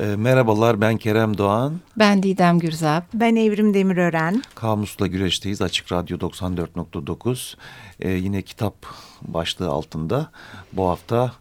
E, 0.00 0.04
merhabalar 0.04 0.80
ben 0.80 0.96
Kerem 0.96 1.38
Doğan. 1.38 1.80
Ben 1.98 2.22
Didem 2.22 2.58
Gürzap. 2.58 3.04
Ben 3.14 3.36
Evrim 3.36 3.74
Demirören. 3.74 4.42
Kamusla 4.54 5.06
Güreş'teyiz 5.06 5.62
Açık 5.62 5.92
Radyo 5.92 6.18
94.9. 6.18 7.56
E, 8.00 8.10
yine 8.10 8.42
kitap 8.42 8.74
başlığı 9.22 9.70
altında 9.70 10.30
bu 10.72 10.88
hafta 10.88 11.32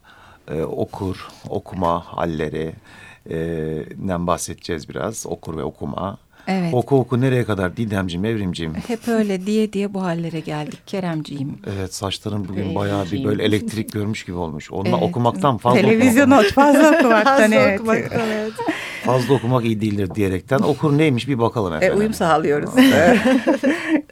e, 0.47 0.61
okur, 0.61 1.27
okuma 1.49 2.05
halleri 2.05 2.73
e, 3.29 4.27
bahsedeceğiz 4.27 4.89
biraz. 4.89 5.25
Okur 5.27 5.57
ve 5.57 5.63
okuma. 5.63 6.17
Evet. 6.47 6.73
Oku 6.73 6.99
oku 6.99 7.21
nereye 7.21 7.43
kadar 7.43 7.77
Didemciğim, 7.77 8.25
Evrimciğim? 8.25 8.73
Hep 8.87 9.07
öyle 9.07 9.45
diye 9.45 9.73
diye 9.73 9.93
bu 9.93 10.03
hallere 10.03 10.39
geldik 10.39 10.79
Keremciğim. 10.85 11.57
Evet 11.75 11.95
saçların 11.95 12.47
bugün 12.47 12.71
ee, 12.71 12.75
bayağı 12.75 13.05
bir 13.11 13.23
böyle 13.23 13.43
elektrik 13.53 13.91
görmüş 13.91 14.25
gibi 14.25 14.35
olmuş. 14.35 14.71
Onunla 14.71 14.97
evet. 14.97 15.09
okumaktan 15.09 15.57
fazla 15.57 15.81
Televizyon 15.81 16.31
okumak. 16.31 16.45
fazla 16.45 16.89
okumaktan 16.99 17.37
fazla 17.37 17.55
evet. 17.55 17.79
Okumaktan, 17.79 18.19
evet. 18.29 18.53
Fazla 19.03 19.33
okumak 19.33 19.65
iyi 19.65 19.81
değildir 19.81 20.15
diyerekten 20.15 20.59
okur 20.59 20.97
neymiş 20.97 21.27
bir 21.27 21.39
bakalım 21.39 21.73
efendim. 21.73 21.97
E, 21.97 21.99
uyum 21.99 22.13
sağlıyoruz. 22.13 22.69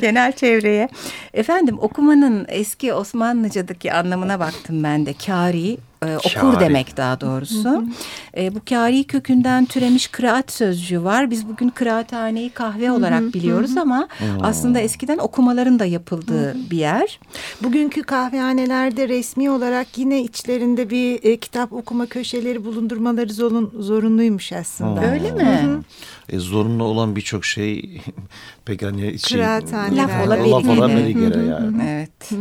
Genel 0.02 0.32
çevreye. 0.32 0.90
Efendim 1.34 1.78
okumanın 1.82 2.46
eski 2.50 2.94
Osmanlıca'daki 2.94 3.94
anlamına 3.94 4.40
baktım 4.40 4.84
ben 4.84 5.06
de. 5.06 5.14
Kari 5.26 5.78
e, 6.06 6.18
okur 6.18 6.60
demek 6.60 6.98
daha 6.98 7.22
doğrusu. 7.22 7.86
E, 8.38 8.56
bu 8.56 8.60
kari 8.70 9.04
kökünden 9.04 9.66
türemiş 9.66 10.08
kıraat 10.08 10.52
sözcüğü 10.52 11.04
var. 11.04 11.32
Biz 11.32 11.48
bugün 11.48 11.70
kıraathaneyi 11.70 12.50
kahve 12.50 12.92
olarak 12.92 13.34
biliyoruz 13.34 13.78
ama 13.78 14.08
aslında 14.42 14.80
eskiden 14.80 15.18
okumaların 15.18 15.80
da 15.80 15.86
yapıldığı 15.86 16.56
bir 16.72 16.78
yer. 16.78 17.20
Bugünkü 17.64 18.04
kahvehanelerde 18.04 19.08
resmi 19.10 19.50
olarak 19.50 19.98
yine 19.98 20.22
içlerinde 20.22 20.90
bir 20.90 21.24
e, 21.24 21.38
kitap 21.38 21.74
okuma 21.74 22.06
köşeleri 22.06 22.66
bulundurmaları 22.66 23.34
zorun, 23.34 23.74
zorunluymuş 23.80 24.54
aslında. 24.54 25.12
Öyle 25.12 25.32
mi? 25.32 25.82
E, 26.30 26.40
zorunlu 26.40 26.84
olan 26.84 27.16
birçok 27.16 27.46
şey 27.46 28.02
pek 28.66 28.84
hani 28.84 29.20
şey, 29.20 29.40
laf 29.40 30.28
olabilir. 30.28 30.52
Laf 30.52 30.66
olabilir 30.66 31.50
yani. 31.50 31.84
Evet. 31.90 32.32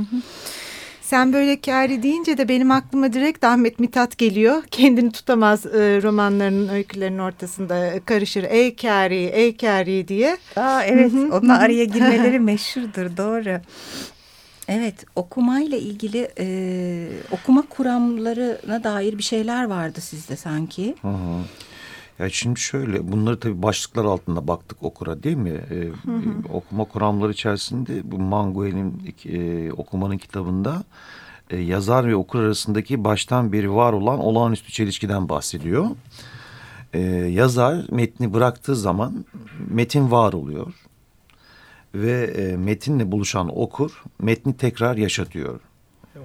Sen 1.11 1.33
böyle 1.33 1.61
kari 1.61 2.03
deyince 2.03 2.39
de 2.39 2.49
benim 2.49 2.71
aklıma 2.71 3.13
direkt 3.13 3.45
Ahmet 3.45 3.79
Mithat 3.79 4.19
geliyor. 4.19 4.63
Kendini 4.71 5.13
tutamaz 5.13 5.67
e, 5.67 6.03
romanlarının 6.03 6.69
öykülerinin 6.69 7.19
ortasında 7.19 8.01
karışır. 8.05 8.45
Ey 8.45 8.77
kari, 8.77 9.25
ey 9.25 9.57
kari 9.57 10.09
diye. 10.09 10.37
Aa, 10.57 10.85
evet 10.85 11.13
onunla 11.13 11.59
araya 11.59 11.85
girmeleri 11.95 12.41
meşhurdur 12.41 13.17
doğru. 13.17 13.61
Evet 14.69 14.95
okumayla 15.17 15.79
ilgili 15.79 16.29
e, 16.39 17.09
okuma 17.31 17.63
kuramlarına 17.63 18.85
dair 18.85 19.19
bir 19.19 19.23
şeyler 19.23 19.65
vardı 19.65 20.01
sizde 20.01 20.37
sanki. 20.37 20.95
Hı 21.03 21.09
hı. 21.09 21.45
Ya 22.21 22.31
şimdi 22.31 22.61
şöyle 22.61 23.13
bunları 23.13 23.41
tabii 23.41 23.63
başlıklar 23.63 24.05
altında 24.05 24.49
baktık 24.49 24.83
okura 24.83 25.23
değil 25.23 25.37
mi? 25.37 25.61
Ee, 25.71 25.75
hı 25.75 26.13
hı. 26.13 26.53
Okuma 26.53 26.85
kuramları 26.85 27.33
içerisinde 27.33 28.11
bu 28.11 28.19
Manguel'in 28.19 29.15
e, 29.25 29.73
okumanın 29.73 30.19
kitabında 30.19 30.85
e, 31.51 31.57
yazar 31.57 32.09
ve 32.09 32.17
okur 32.17 32.41
arasındaki 32.41 33.05
baştan 33.05 33.53
beri 33.53 33.75
var 33.75 33.93
olan 33.93 34.19
olağanüstü 34.19 34.73
çelişkiden 34.73 35.29
bahsediyor. 35.29 35.87
E, 36.93 37.01
yazar 37.11 37.85
metni 37.91 38.35
bıraktığı 38.35 38.77
zaman 38.77 39.25
metin 39.71 40.11
var 40.11 40.33
oluyor. 40.33 40.75
Ve 41.95 42.23
e, 42.23 42.57
metinle 42.57 43.13
buluşan 43.13 43.59
okur 43.59 44.03
metni 44.19 44.57
tekrar 44.57 44.97
yaşatıyor. 44.97 45.61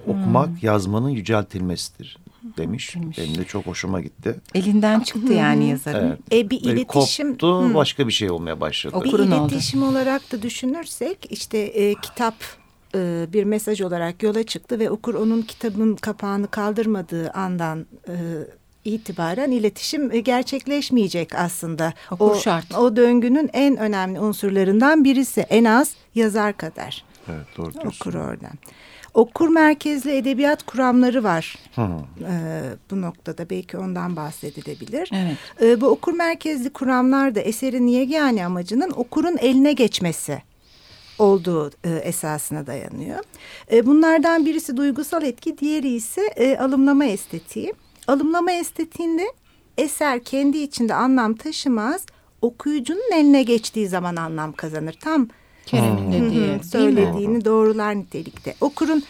Okumak 0.06 0.48
hmm. 0.48 0.58
yazmanın 0.62 1.08
yüceltilmesidir 1.08 2.18
demiş. 2.58 2.94
demiş. 2.94 3.18
Benim 3.18 3.38
de 3.38 3.44
çok 3.44 3.66
hoşuma 3.66 4.00
gitti. 4.00 4.40
Elinden 4.54 5.00
çıktı 5.00 5.32
yani 5.32 5.68
yazarın. 5.68 6.08
Evet. 6.08 6.46
E, 6.46 6.50
bir 6.50 6.60
iletişim 6.60 7.30
koptu, 7.30 7.62
hı. 7.62 7.74
başka 7.74 8.06
bir 8.06 8.12
şey 8.12 8.30
olmaya 8.30 8.60
başladı. 8.60 8.96
Okurun 8.96 9.30
bir 9.30 9.36
iletişim 9.36 9.82
oldu. 9.82 9.90
olarak 9.90 10.32
da 10.32 10.42
düşünürsek 10.42 11.26
işte 11.30 11.58
e, 11.58 11.94
kitap 11.94 12.34
e, 12.94 13.26
bir 13.32 13.44
mesaj 13.44 13.80
olarak 13.80 14.22
yola 14.22 14.42
çıktı 14.42 14.78
ve 14.78 14.90
okur 14.90 15.14
onun 15.14 15.42
kitabın 15.42 15.96
kapağını 15.96 16.48
kaldırmadığı 16.48 17.30
andan 17.30 17.86
e, 18.08 18.14
itibaren 18.84 19.50
iletişim 19.50 20.12
e, 20.12 20.20
gerçekleşmeyecek 20.20 21.34
aslında. 21.34 21.92
Okur 22.10 22.30
o, 22.30 22.34
şart. 22.34 22.74
O 22.74 22.96
döngünün 22.96 23.50
en 23.52 23.76
önemli 23.76 24.20
unsurlarından 24.20 25.04
birisi 25.04 25.40
en 25.40 25.64
az 25.64 25.94
yazar 26.14 26.56
kadar. 26.56 27.04
Evet 27.28 27.46
doğru 27.56 27.72
diyorsun. 27.72 28.10
Okur 28.10 28.14
oradan 28.14 28.52
okur 29.16 29.48
merkezli 29.48 30.16
edebiyat 30.16 30.62
kuramları 30.62 31.24
var. 31.24 31.58
Ee, 31.78 32.62
bu 32.90 33.02
noktada 33.02 33.50
belki 33.50 33.78
ondan 33.78 34.16
bahsedilebilir. 34.16 35.10
Evet. 35.12 35.36
Ee, 35.62 35.80
bu 35.80 35.86
okur 35.86 36.14
merkezli 36.14 36.70
kuramlar 36.70 37.34
da 37.34 37.40
eserin 37.40 37.86
yegane 37.86 38.46
amacının 38.46 38.90
okurun 38.90 39.36
eline 39.38 39.72
geçmesi 39.72 40.42
olduğu 41.18 41.70
e, 41.84 41.90
esasına 41.90 42.66
dayanıyor. 42.66 43.18
E, 43.72 43.86
bunlardan 43.86 44.46
birisi 44.46 44.76
duygusal 44.76 45.22
etki, 45.22 45.58
diğeri 45.58 45.88
ise 45.88 46.22
e, 46.36 46.58
alımlama 46.58 47.04
estetiği. 47.04 47.74
Alımlama 48.06 48.52
estetiğinde 48.52 49.26
eser 49.78 50.24
kendi 50.24 50.58
içinde 50.58 50.94
anlam 50.94 51.34
taşımaz, 51.34 52.06
okuyucunun 52.42 53.12
eline 53.14 53.42
geçtiği 53.42 53.88
zaman 53.88 54.16
anlam 54.16 54.52
kazanır. 54.52 54.96
Tam 55.00 55.28
Kerem'in 55.66 56.12
dediği. 56.12 56.64
söylediğini 56.64 57.44
doğrular 57.44 57.96
nitelikte. 57.96 58.54
Okurun 58.60 59.02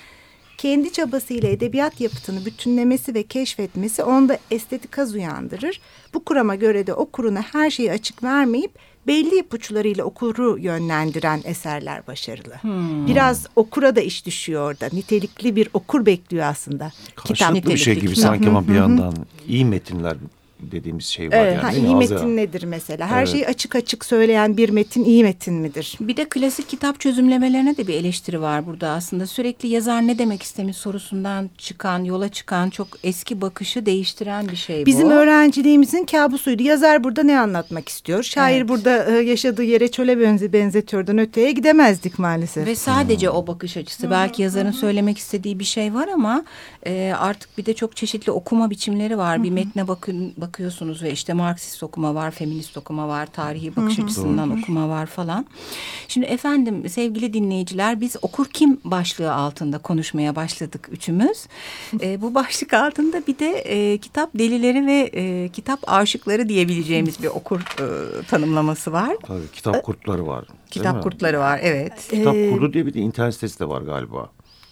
kendi 0.59 0.93
çabasıyla 0.93 1.49
edebiyat 1.49 2.01
yapıtını 2.01 2.45
bütünlemesi 2.45 3.15
ve 3.15 3.23
keşfetmesi 3.23 4.03
onda 4.03 4.39
estetik 4.51 4.99
haz 4.99 5.15
uyandırır. 5.15 5.81
Bu 6.15 6.25
kurama 6.25 6.55
göre 6.55 6.87
de 6.87 6.95
okuruna 6.95 7.43
her 7.53 7.71
şeyi 7.71 7.93
açık 7.93 8.23
vermeyip 8.23 8.71
belli 9.07 9.39
ipuçlarıyla 9.39 10.05
okuru 10.05 10.59
yönlendiren 10.59 11.41
eserler 11.45 12.07
başarılı. 12.07 12.55
Hmm. 12.55 13.07
Biraz 13.07 13.47
okura 13.57 13.97
da 13.97 14.01
iş 14.01 14.27
düşüyor 14.27 14.71
orada. 14.71 14.89
Nitelikli 14.93 15.57
bir 15.57 15.69
okur 15.75 16.07
bekliyor 16.07 16.47
aslında. 16.47 16.93
Karşılıklı 17.15 17.55
Kitap, 17.55 17.73
bir 17.73 17.77
şey 17.77 18.01
gibi 18.01 18.17
sanki 18.17 18.49
ama 18.49 18.69
bir 18.69 18.75
yandan 18.75 19.15
iyi 19.49 19.65
metinler 19.65 20.17
dediğimiz 20.61 21.05
şey 21.05 21.31
var. 21.31 21.37
Evet, 21.37 21.55
yani, 21.55 21.63
ha, 21.63 21.73
iyi 21.73 21.97
metin 21.97 22.29
ya. 22.29 22.35
nedir 22.35 22.63
mesela? 22.63 23.07
Her 23.07 23.19
evet. 23.19 23.29
şeyi 23.29 23.47
açık 23.47 23.77
açık 23.77 24.05
söyleyen 24.05 24.57
bir 24.57 24.69
metin 24.69 25.05
iyi 25.05 25.23
metin 25.23 25.55
midir? 25.55 25.97
Bir 26.01 26.17
de 26.17 26.29
klasik 26.29 26.69
kitap 26.69 27.01
çözümlemelerine 27.01 27.77
de 27.77 27.87
bir 27.87 27.95
eleştiri 27.95 28.41
var 28.41 28.67
burada 28.67 28.89
aslında. 28.89 29.27
Sürekli 29.27 29.69
yazar 29.69 30.07
ne 30.07 30.19
demek 30.19 30.43
istemiş 30.43 30.77
sorusundan 30.77 31.51
çıkan, 31.59 32.05
yola 32.05 32.29
çıkan 32.29 32.71
çok 32.71 32.89
eski 33.05 33.41
bakışı 33.41 33.87
değiştiren 33.87 34.49
bir 34.49 34.57
şey 34.57 34.83
bu. 34.83 34.87
Bizim 34.87 35.11
öğrenciliğimizin 35.11 36.05
kabusuydu. 36.05 36.63
Yazar 36.63 37.05
burada 37.05 37.23
ne 37.23 37.41
anlatmak 37.41 37.89
istiyor? 37.89 38.23
Şair 38.23 38.57
evet. 38.57 38.69
burada 38.69 39.05
e, 39.05 39.23
yaşadığı 39.23 39.63
yere 39.63 39.91
çöle 39.91 40.21
benzi 40.21 40.53
benzetiyordan 40.53 41.19
öteye 41.19 41.53
gidemezdik 41.53 42.19
maalesef. 42.19 42.67
Ve 42.67 42.75
sadece 42.75 43.29
hmm. 43.29 43.37
o 43.37 43.47
bakış 43.47 43.77
açısı. 43.77 44.03
Hmm. 44.03 44.11
Belki 44.11 44.43
yazarın 44.43 44.73
hmm. 44.73 44.79
söylemek 44.79 45.19
istediği 45.19 45.59
bir 45.59 45.65
şey 45.65 45.95
var 45.95 46.09
ama 46.09 46.45
e, 46.87 47.13
artık 47.19 47.59
bir 47.59 47.67
de 47.67 47.75
çok 47.75 47.97
çeşitli 47.97 48.33
okuma 48.33 48.71
biçimleri 48.71 49.19
var. 49.19 49.37
Hmm. 49.37 49.45
Bir 49.45 49.51
metne 49.51 49.89
bakın 49.89 50.35
bakıyorsunuz 50.47 51.03
ve 51.03 51.13
işte 51.13 51.33
Marksist 51.33 51.83
okuma 51.83 52.15
var, 52.15 52.31
feminist 52.31 52.77
okuma 52.77 53.09
var, 53.09 53.27
tarihi 53.27 53.77
bakış 53.77 53.99
açısından 53.99 54.51
Doğru. 54.51 54.59
okuma 54.59 54.89
var 54.89 55.07
falan. 55.07 55.47
Şimdi 56.09 56.27
efendim 56.27 56.89
sevgili 56.89 57.33
dinleyiciler 57.33 58.01
biz 58.01 58.17
okur 58.23 58.47
kim 58.47 58.81
başlığı 58.85 59.35
altında 59.35 59.79
konuşmaya 59.79 60.37
başladık 60.37 60.89
üçümüz. 60.93 61.47
e, 62.01 62.23
bu 62.23 62.35
başlık 62.35 62.75
altında 62.75 63.27
bir 63.27 63.39
de 63.39 63.51
e, 63.59 63.99
kitap 63.99 64.31
delileri 64.39 64.87
ve 64.87 65.11
e, 65.15 65.49
kitap 65.49 65.81
aşıkları 65.87 66.49
diyebileceğimiz 66.49 67.23
bir 67.23 67.29
okur 67.29 67.61
e, 67.61 67.87
tanımlaması 68.23 68.93
var. 68.93 69.17
Tabii 69.23 69.51
kitap 69.53 69.83
kurtları 69.83 70.27
var. 70.27 70.45
Kitap 70.71 71.03
kurtları 71.03 71.39
var 71.39 71.61
evet. 71.63 72.09
Kitap 72.11 72.35
kurdu 72.35 72.73
diye 72.73 72.87
bir 72.87 72.95
de 72.95 73.01
internet 73.01 73.35
sitesi 73.35 73.61
de 73.61 73.69
var 73.69 73.83
galiba. 73.83 74.31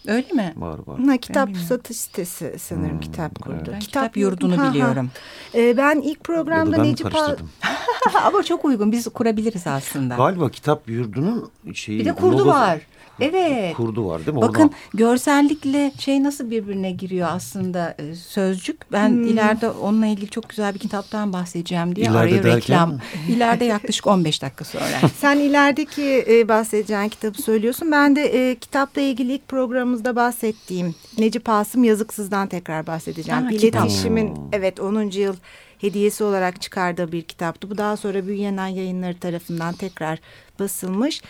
Öyle 0.08 0.32
mi? 0.32 0.54
Var 0.56 0.78
var. 0.86 1.00
Ha, 1.00 1.16
kitap 1.16 1.56
satış 1.68 1.96
sitesi 1.96 2.54
sanırım 2.58 2.90
hmm, 2.90 3.00
kitap 3.00 3.42
kurdu. 3.42 3.56
Evet. 3.56 3.68
Ben 3.72 3.78
kitap, 3.78 4.04
kitap 4.04 4.16
yurdunu 4.16 4.58
ha, 4.58 4.70
biliyorum. 4.70 5.10
Ha. 5.52 5.58
Ee, 5.58 5.76
ben 5.76 6.00
ilk 6.00 6.24
programda 6.24 6.82
Necip 6.82 7.14
Ama 8.24 8.42
çok 8.42 8.64
uygun 8.64 8.92
biz 8.92 9.08
kurabiliriz 9.08 9.66
aslında. 9.66 10.16
Galiba 10.16 10.50
kitap 10.50 10.88
yurdunun 10.88 11.50
şeyi. 11.74 12.00
Bir 12.00 12.04
de 12.04 12.12
kurdu 12.12 12.32
logosu. 12.32 12.48
var. 12.48 12.80
Evet. 13.20 13.76
Kurdu 13.76 14.06
var 14.06 14.26
değil 14.26 14.36
mi? 14.36 14.42
Bakın 14.42 14.62
Oradan... 14.62 14.74
görsellikle 14.94 15.92
şey 15.98 16.22
nasıl 16.22 16.50
birbirine 16.50 16.90
giriyor 16.90 17.28
aslında 17.30 17.94
e, 17.98 18.14
sözcük. 18.14 18.92
Ben 18.92 19.08
hmm. 19.08 19.24
ileride 19.24 19.70
onunla 19.70 20.06
ilgili 20.06 20.30
çok 20.30 20.48
güzel 20.48 20.74
bir 20.74 20.78
kitaptan 20.78 21.32
bahsedeceğim 21.32 21.96
diye 21.96 22.06
ileride 22.06 22.18
araya 22.18 22.42
derken... 22.42 22.56
reklam. 22.56 22.98
İleride 23.28 23.64
yaklaşık 23.64 24.06
15 24.06 24.42
dakika 24.42 24.64
sonra. 24.64 24.84
Sen 25.20 25.38
ilerideki 25.38 26.24
e, 26.28 26.48
bahsedeceğin 26.48 27.08
kitabı 27.08 27.42
söylüyorsun. 27.42 27.92
Ben 27.92 28.16
de 28.16 28.50
e, 28.50 28.54
kitapla 28.54 29.00
ilgili 29.00 29.32
ilk 29.32 29.48
programımızda 29.48 30.16
bahsettiğim 30.16 30.94
Necip 31.18 31.48
Asım 31.48 31.84
Yazıksız'dan 31.84 32.48
tekrar 32.48 32.86
bahsedeceğim. 32.86 33.42
Ha, 33.42 33.50
İletişimin 33.50 34.34
evet 34.52 34.80
10. 34.80 35.10
yıl 35.10 35.36
hediyesi 35.78 36.24
olarak 36.24 36.60
çıkardığı 36.60 37.12
bir 37.12 37.22
kitaptı. 37.22 37.70
Bu 37.70 37.78
daha 37.78 37.96
sonra 37.96 38.26
Büyüyenen 38.26 38.66
Yayınları 38.66 39.18
tarafından 39.18 39.74
tekrar 39.74 40.18
basılmış. 40.60 41.22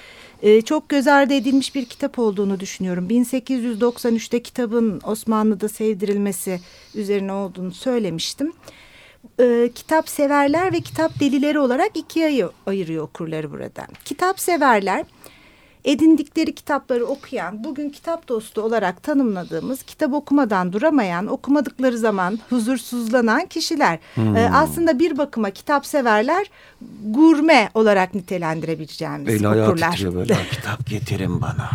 Ee, 0.42 0.62
çok 0.62 0.88
göz 0.88 1.08
ardı 1.08 1.34
edilmiş 1.34 1.74
bir 1.74 1.84
kitap 1.84 2.18
olduğunu 2.18 2.60
düşünüyorum. 2.60 3.08
1893'te 3.10 4.42
kitabın 4.42 5.00
Osmanlı'da 5.04 5.68
sevdirilmesi 5.68 6.60
üzerine 6.94 7.32
olduğunu 7.32 7.72
söylemiştim. 7.72 8.52
e, 9.40 9.70
kitap 9.74 10.08
severler 10.08 10.72
ve 10.72 10.80
kitap 10.80 11.20
delileri 11.20 11.58
olarak 11.58 11.96
ikiye 11.96 12.48
ayırıyor 12.66 13.04
okurları 13.04 13.50
burada. 13.50 13.86
Kitap 14.04 14.40
severler 14.40 15.04
edindikleri 15.84 16.54
kitapları 16.54 17.06
okuyan, 17.06 17.64
bugün 17.64 17.90
kitap 17.90 18.28
dostu 18.28 18.62
olarak 18.62 19.02
tanımladığımız, 19.02 19.82
kitap 19.82 20.12
okumadan 20.12 20.72
duramayan, 20.72 21.26
okumadıkları 21.26 21.98
zaman 21.98 22.38
huzursuzlanan 22.50 23.46
kişiler. 23.46 23.98
Hmm. 24.14 24.36
Ee, 24.36 24.50
aslında 24.54 24.98
bir 24.98 25.18
bakıma 25.18 25.50
kitap 25.50 25.86
severler, 25.86 26.50
gurme 27.04 27.70
olarak 27.74 28.14
nitelendirebileceğimiz 28.14 29.34
Eli 29.34 29.48
okurlar. 29.48 30.00
böyle 30.14 30.36
kitap 30.50 30.86
getirin 30.86 31.40
bana. 31.40 31.70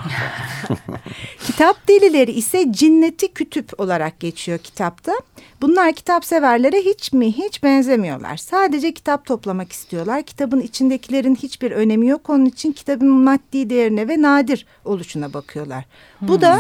kitap 1.46 1.88
delileri 1.88 2.32
ise 2.32 2.66
cinneti 2.72 3.34
kütüp 3.34 3.80
olarak 3.80 4.20
geçiyor 4.20 4.58
kitapta. 4.58 5.14
Bunlar 5.62 5.94
kitap 5.94 6.26
severlere 6.26 6.78
hiç 6.78 7.14
mi 7.14 7.32
hiç 7.32 7.64
benzemiyorlar. 7.64 8.38
Sadece 8.38 8.94
kitap 8.94 9.26
toplamak 9.26 9.72
istiyorlar. 9.72 10.24
Kitabın 10.24 10.62
içindekilerin 10.62 11.36
hiçbir 11.36 11.72
önemi 11.72 12.08
yok. 12.08 12.30
Onun 12.30 12.46
için 12.46 12.72
kitabın 12.72 13.10
maddi 13.10 13.70
değerine 14.00 14.08
ve 14.08 14.22
nadir 14.22 14.66
oluşuna 14.86 15.34
bakıyorlar. 15.34 15.86
Hmm. 16.20 16.28
Bu 16.28 16.42
da 16.42 16.60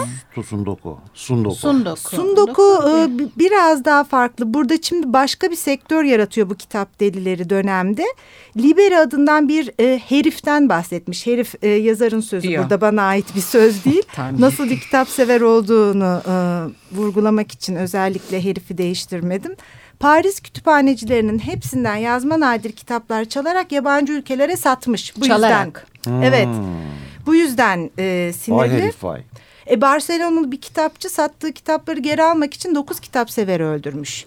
Sundoku. 0.50 1.00
Sundoku. 1.14 1.56
Sundoku. 1.56 2.16
Sundoku 2.16 2.90
e, 2.90 3.10
biraz 3.40 3.86
daha 3.86 4.04
farklı. 4.04 4.54
Burada 4.54 4.82
şimdi 4.82 5.14
başka 5.14 5.52
bir 5.52 5.56
sektör 5.56 6.04
yaratıyor 6.04 6.50
bu 6.50 6.56
kitap 6.56 7.00
delileri 7.00 7.50
dönemde. 7.50 8.04
Liberi 8.58 8.98
adından 8.98 9.48
bir 9.48 9.72
e, 9.80 10.00
heriften 10.00 10.70
bahsetmiş. 10.70 11.28
Herif 11.28 11.56
e, 11.62 11.68
yazarın 11.68 12.22
sözü 12.22 12.48
Diyor. 12.48 12.64
burada 12.64 12.82
bana 12.82 13.02
ait 13.02 13.36
bir 13.36 13.42
söz 13.42 13.86
değil. 13.86 14.04
Nasıl 14.40 14.70
bir 14.70 14.80
kitap 14.80 15.10
sever 15.10 15.42
olduğunu 15.42 16.22
e, 16.28 16.36
vurgulamak 16.98 17.52
için 17.52 17.76
özellikle 17.76 18.44
herifi 18.44 18.78
değiştirmedim. 18.78 19.56
Paris 20.00 20.40
kütüphanecilerinin 20.40 21.40
hepsinden 21.40 21.96
yazma 21.96 22.40
nadir 22.40 22.72
kitaplar 22.72 23.26
çalarak 23.26 23.72
yabancı 23.72 24.14
ülkelere 24.14 24.58
satmış. 24.58 25.18
Bu 25.18 25.28
çalarak. 25.28 25.88
yüzden. 25.98 26.12
Hmm. 26.12 26.24
Evet. 26.24 26.48
Bu 27.30 27.36
yüzden 27.36 27.90
e, 28.00 28.34
sinirli. 28.34 28.60
Vay 28.60 28.70
herif 28.70 29.04
vay. 29.04 29.22
E, 29.70 29.82
Barcelona'lı 29.82 30.52
bir 30.52 30.62
kitapçı 30.62 31.10
sattığı 31.10 31.52
kitapları 31.52 32.00
geri 32.00 32.24
almak 32.24 32.54
için 32.54 32.76
dokuz 32.76 33.00
kitap 33.00 33.32
severi 33.32 33.64
öldürmüş. 33.64 34.26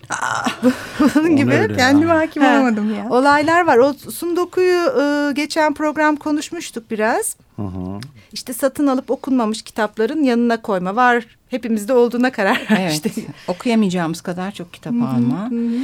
Bunun 1.15 1.37
gibi 1.37 1.77
kendime 1.77 2.13
hakim 2.13 2.43
olamadım 2.43 2.95
ya. 2.95 3.07
Olaylar 3.11 3.67
var. 3.67 3.79
O 3.79 3.93
Sundoku'yu 3.95 4.81
e, 5.01 5.33
geçen 5.33 5.75
program 5.75 6.17
konuşmuştuk 6.17 6.91
biraz. 6.91 7.37
Hı 7.57 7.63
hı. 7.63 8.01
İşte 8.33 8.53
satın 8.53 8.87
alıp 8.87 9.11
okunmamış 9.11 9.63
kitapların 9.63 10.23
yanına 10.23 10.63
koyma 10.63 10.97
var. 10.97 11.25
Hepimizde 11.49 11.93
olduğuna 11.93 12.33
karar 12.33 12.67
vermiştik. 12.71 13.19
Evet. 13.19 13.29
Okuyamayacağımız 13.49 14.21
kadar 14.21 14.53
çok 14.53 14.73
kitap 14.73 14.93
alma. 14.93 15.51
Hı 15.51 15.55
hı. 15.55 15.79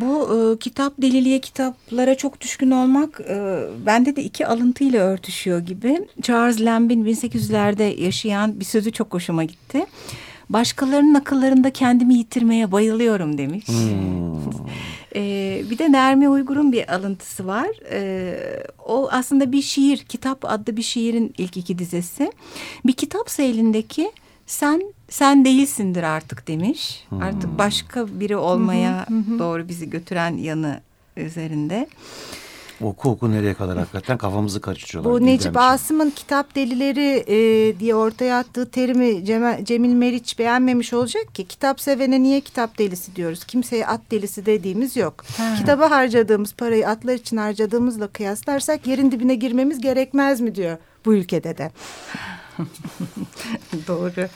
Bu 0.00 0.28
e, 0.34 0.58
kitap 0.58 0.92
deliliğe 0.98 1.40
kitaplara 1.40 2.14
çok 2.14 2.40
düşkün 2.40 2.70
olmak 2.70 3.20
e, 3.20 3.60
bende 3.86 4.16
de 4.16 4.22
iki 4.22 4.46
alıntıyla 4.46 5.04
örtüşüyor 5.04 5.58
gibi. 5.58 6.08
Charles 6.22 6.60
Lamb'in 6.60 7.04
1800'lerde 7.04 8.02
yaşayan 8.02 8.60
bir 8.60 8.64
sözü 8.64 8.92
çok 8.92 9.14
hoşuma 9.14 9.44
gitti. 9.44 9.86
Başkalarının 10.50 11.14
akıllarında 11.14 11.70
kendimi 11.70 12.14
yitirmeye 12.14 12.72
bayılıyorum 12.72 13.38
demiş. 13.38 13.68
Hmm. 13.68 14.36
ee, 15.14 15.62
bir 15.70 15.78
de 15.78 15.92
Nermi 15.92 16.28
Uygur'un 16.28 16.72
bir 16.72 16.94
alıntısı 16.94 17.46
var. 17.46 17.68
Ee, 17.90 18.34
o 18.86 19.08
aslında 19.10 19.52
bir 19.52 19.62
şiir, 19.62 19.98
kitap 19.98 20.44
adlı 20.44 20.76
bir 20.76 20.82
şiirin 20.82 21.34
ilk 21.38 21.56
iki 21.56 21.78
dizesi. 21.78 22.32
Bir 22.86 22.92
kitap 22.92 23.40
elindeki 23.40 24.12
sen 24.46 24.82
sen 25.08 25.44
değilsindir 25.44 26.02
artık 26.02 26.48
demiş. 26.48 27.04
Hmm. 27.08 27.22
Artık 27.22 27.58
başka 27.58 28.06
biri 28.20 28.36
olmaya 28.36 29.06
doğru 29.38 29.68
bizi 29.68 29.90
götüren 29.90 30.36
yanı 30.36 30.80
üzerinde. 31.16 31.88
Oku 32.80 33.10
oku 33.10 33.32
nereye 33.32 33.54
kadar 33.54 33.78
hakikaten 33.78 34.18
kafamızı 34.18 34.60
karıştırıyorlar. 34.60 35.12
Bu 35.12 35.26
Necip 35.26 35.56
Asım'ın 35.56 36.10
kitap 36.10 36.54
delileri 36.54 37.24
e, 37.26 37.78
diye 37.80 37.94
ortaya 37.94 38.38
attığı 38.38 38.70
terimi 38.70 39.24
Cemil, 39.24 39.64
Cemil 39.64 39.92
Meriç 39.92 40.38
beğenmemiş 40.38 40.92
olacak 40.92 41.34
ki 41.34 41.46
kitap 41.46 41.80
sevene 41.80 42.22
niye 42.22 42.40
kitap 42.40 42.78
delisi 42.78 43.16
diyoruz? 43.16 43.44
Kimseye 43.44 43.86
at 43.86 44.00
delisi 44.10 44.46
dediğimiz 44.46 44.96
yok. 44.96 45.24
Ha. 45.36 45.54
Kitaba 45.58 45.90
harcadığımız 45.90 46.54
parayı 46.54 46.88
atlar 46.88 47.14
için 47.14 47.36
harcadığımızla 47.36 48.08
kıyaslarsak 48.08 48.86
yerin 48.86 49.10
dibine 49.10 49.34
girmemiz 49.34 49.80
gerekmez 49.80 50.40
mi 50.40 50.54
diyor 50.54 50.78
bu 51.04 51.14
ülkede 51.14 51.58
de. 51.58 51.70
Doğru. 53.88 54.28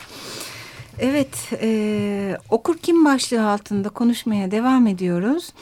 Evet, 1.02 1.52
e, 1.62 2.36
okur 2.50 2.78
kim 2.78 3.04
başlığı 3.04 3.50
altında 3.50 3.88
konuşmaya 3.88 4.50
devam 4.50 4.86
ediyoruz. 4.86 5.52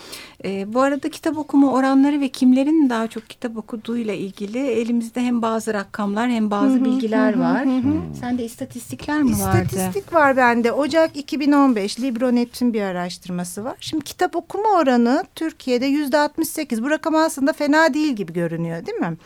E, 0.45 0.75
bu 0.75 0.81
arada 0.81 1.11
kitap 1.11 1.39
okuma 1.39 1.73
oranları 1.73 2.21
ve 2.21 2.29
kimlerin 2.29 2.91
daha 2.91 3.09
çok 3.09 3.31
kitap 3.31 3.57
okuduğuyla 3.57 4.15
ilgili 4.15 4.59
elimizde 4.59 5.21
hem 5.21 5.43
bazı 5.43 5.75
rakamlar 5.75 6.31
hem 6.31 6.51
bazı 6.51 6.75
hı 6.75 6.81
hı, 6.81 6.85
bilgiler 6.85 7.35
hı, 7.35 7.41
var. 7.41 7.67
Hı, 7.67 7.71
hı. 7.71 8.17
Sende 8.21 8.45
istatistikler 8.45 9.23
mi 9.23 9.41
vardı? 9.41 9.67
İstatistik 9.73 10.13
var 10.13 10.37
bende. 10.37 10.73
Ocak 10.73 11.17
2015 11.17 12.01
Libronet'in 12.01 12.75
bir 12.75 12.83
araştırması 12.83 13.65
var. 13.65 13.77
Şimdi 13.81 14.05
kitap 14.05 14.37
okuma 14.37 14.69
oranı 14.69 15.25
Türkiye'de 15.35 15.87
yüzde 15.87 16.19
68. 16.19 16.83
Bu 16.83 16.91
rakam 16.91 17.15
aslında 17.15 17.53
fena 17.53 17.95
değil 17.95 18.13
gibi 18.13 18.33
görünüyor 18.33 18.87
değil 18.87 18.99
mi? 18.99 19.17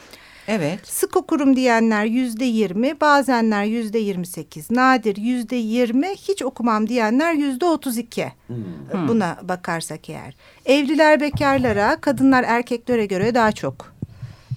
Evet. 0.48 0.80
Sık 0.88 1.16
okurum 1.16 1.56
diyenler 1.56 2.04
yüzde 2.04 2.44
yirmi, 2.44 3.00
bazenler 3.00 3.64
yüzde 3.64 3.98
yirmi 3.98 4.26
sekiz, 4.26 4.70
nadir 4.70 5.16
yüzde 5.16 5.56
yirmi, 5.56 6.08
hiç 6.08 6.42
okumam 6.42 6.88
diyenler 6.88 7.32
yüzde 7.32 7.64
otuz 7.66 7.98
iki. 7.98 8.32
Hmm. 8.46 9.08
Buna 9.08 9.38
bakarsak 9.42 10.10
eğer. 10.10 10.36
Evliler 10.66 11.20
bekarlara, 11.20 12.00
kadınlar 12.00 12.44
erkeklere 12.44 13.06
göre 13.06 13.34
daha 13.34 13.52
çok 13.52 13.91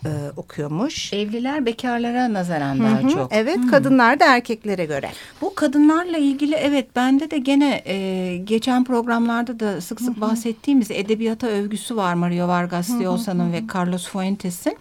e, 0.06 0.32
okuyormuş. 0.38 1.14
Evliler 1.14 1.66
bekarlara 1.66 2.34
nazaran 2.34 2.80
daha 2.80 3.02
hı 3.02 3.08
hı, 3.08 3.10
çok. 3.10 3.34
Evet 3.34 3.58
hı. 3.58 3.68
kadınlar 3.68 4.20
da 4.20 4.26
erkeklere 4.26 4.86
göre. 4.86 5.10
Bu 5.42 5.56
kadınlarla 5.56 6.18
ilgili 6.18 6.56
evet 6.56 6.96
bende 6.96 7.32
de 7.32 7.38
gene 7.38 7.84
e, 7.86 8.38
geçen 8.38 8.84
programlarda 8.84 9.60
da 9.60 9.82
sık 9.82 10.02
sık 10.02 10.16
hı 10.16 10.18
hı. 10.18 10.22
bahsettiğimiz 10.22 10.92
edebiyata 10.92 11.48
övgüsü 11.48 11.96
var 11.96 12.14
Mario 12.14 12.48
Vargas 12.48 12.90
Llosa'nın 12.90 13.54
ve 13.54 13.64
Carlos 13.76 14.08
Fuentes'in. 14.08 14.78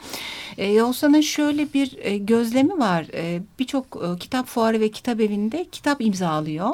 E, 0.58 0.74
Llosa'nın 0.74 1.20
şöyle 1.20 1.72
bir 1.72 1.98
e, 1.98 2.18
gözlemi 2.18 2.78
var. 2.78 3.06
E, 3.14 3.42
Birçok 3.58 3.84
e, 3.84 4.18
kitap 4.18 4.46
fuarı 4.46 4.80
ve 4.80 4.88
kitap 4.88 5.20
evinde 5.20 5.64
kitap 5.72 6.00
imzalıyor. 6.00 6.70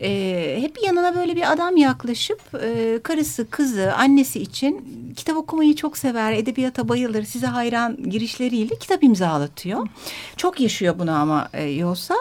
E, 0.00 0.58
hep 0.60 0.78
yanına 0.86 1.14
böyle 1.14 1.36
bir 1.36 1.52
adam 1.52 1.76
yaklaşıp 1.76 2.40
e, 2.62 2.98
karısı, 3.02 3.50
kızı, 3.50 3.94
annesi 3.94 4.40
için 4.40 4.84
kitap 5.16 5.36
okumayı 5.36 5.76
çok 5.76 5.98
sever, 5.98 6.32
edebiyata 6.32 6.88
bayılır, 6.88 7.24
size 7.24 7.46
hayran 7.46 7.83
falan 7.84 8.10
girişleriyle 8.10 8.76
kitap 8.76 9.04
imzalatıyor. 9.04 9.88
Çok 10.36 10.60
yaşıyor 10.60 10.94
bunu 10.98 11.10
ama 11.10 11.48
e, 11.52 11.62
Yosa. 11.64 12.14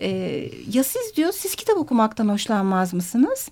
E, 0.00 0.08
ya 0.72 0.84
siz 0.84 1.16
diyor 1.16 1.32
siz 1.32 1.54
kitap 1.54 1.76
okumaktan 1.76 2.28
hoşlanmaz 2.28 2.94
mısınız? 2.94 3.48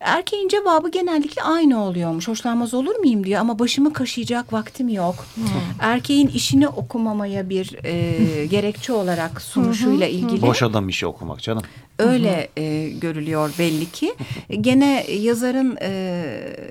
Erkeğin 0.00 0.48
cevabı 0.48 0.90
genellikle 0.90 1.42
aynı 1.42 1.84
oluyormuş. 1.84 2.28
Hoşlanmaz 2.28 2.74
olur 2.74 2.96
muyum 2.96 3.24
diyor 3.24 3.40
ama 3.40 3.58
başımı 3.58 3.92
kaşıyacak 3.92 4.52
vaktim 4.52 4.88
yok. 4.88 5.26
Hmm. 5.34 5.44
Erkeğin 5.80 6.28
işini 6.28 6.68
okumamaya 6.68 7.48
bir 7.48 7.84
e, 7.84 8.46
gerekçe 8.46 8.92
olarak 8.92 9.42
sunuşuyla 9.42 10.06
ilgili. 10.06 10.42
Boş 10.42 10.62
adam 10.62 10.88
işi 10.88 11.06
okumak 11.06 11.42
canım. 11.42 11.62
Öyle 11.98 12.48
e, 12.56 12.90
görülüyor 12.90 13.54
belli 13.58 13.90
ki. 13.90 14.14
Gene 14.60 15.06
yazarın 15.10 15.78
e, 15.82 16.24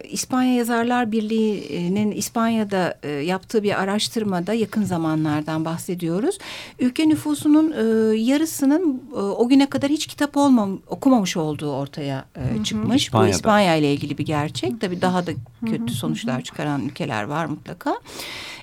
İspanya 0.09 0.55
Yazarlar 0.55 1.11
Birliği'nin 1.11 2.11
İspanya'da 2.11 2.97
e, 3.03 3.09
yaptığı 3.09 3.63
bir 3.63 3.81
araştırmada 3.81 4.53
yakın 4.53 4.83
zamanlardan 4.83 5.65
bahsediyoruz. 5.65 6.37
Ülke 6.79 7.09
nüfusunun 7.09 7.71
e, 7.71 8.15
yarısının 8.17 9.01
e, 9.11 9.15
o 9.15 9.47
güne 9.49 9.69
kadar 9.69 9.89
hiç 9.89 10.07
kitap 10.07 10.37
olmam, 10.37 10.79
okumamış 10.87 11.37
olduğu 11.37 11.71
ortaya 11.71 12.25
e, 12.35 12.63
çıkmış. 12.63 13.03
İspanya'da. 13.03 13.27
Bu 13.27 13.35
İspanya 13.35 13.75
ile 13.75 13.93
ilgili 13.93 14.17
bir 14.17 14.25
gerçek. 14.25 14.81
Tabii 14.81 15.01
daha 15.01 15.27
da 15.27 15.31
kötü 15.65 15.93
sonuçlar 15.93 16.41
çıkaran 16.41 16.85
ülkeler 16.85 17.23
var 17.23 17.45
mutlaka. 17.45 17.95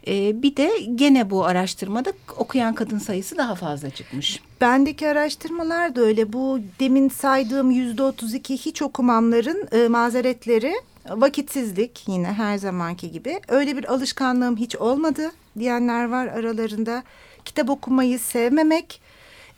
E, 0.06 0.42
bir 0.42 0.56
de 0.56 0.70
gene 0.94 1.30
bu 1.30 1.44
araştırmada 1.44 2.12
okuyan 2.36 2.74
kadın 2.74 2.98
sayısı 2.98 3.36
daha 3.36 3.54
fazla 3.54 3.90
çıkmış. 3.90 4.40
Bendeki 4.60 5.08
araştırmalar 5.08 5.96
da 5.96 6.00
öyle. 6.00 6.32
Bu 6.32 6.60
demin 6.80 7.08
saydığım 7.08 7.70
yüzde 7.70 8.02
otuz 8.02 8.34
iki 8.34 8.54
hiç 8.54 8.82
okumamların 8.82 9.68
e, 9.72 9.88
mazeretleri 9.88 10.74
vakitsizlik 11.08 12.04
yine 12.08 12.26
her 12.26 12.58
zamanki 12.58 13.10
gibi. 13.10 13.40
Öyle 13.48 13.76
bir 13.76 13.92
alışkanlığım 13.92 14.56
hiç 14.56 14.76
olmadı 14.76 15.30
diyenler 15.58 16.08
var 16.08 16.26
aralarında. 16.26 17.02
Kitap 17.44 17.70
okumayı 17.70 18.18
sevmemek. 18.18 19.00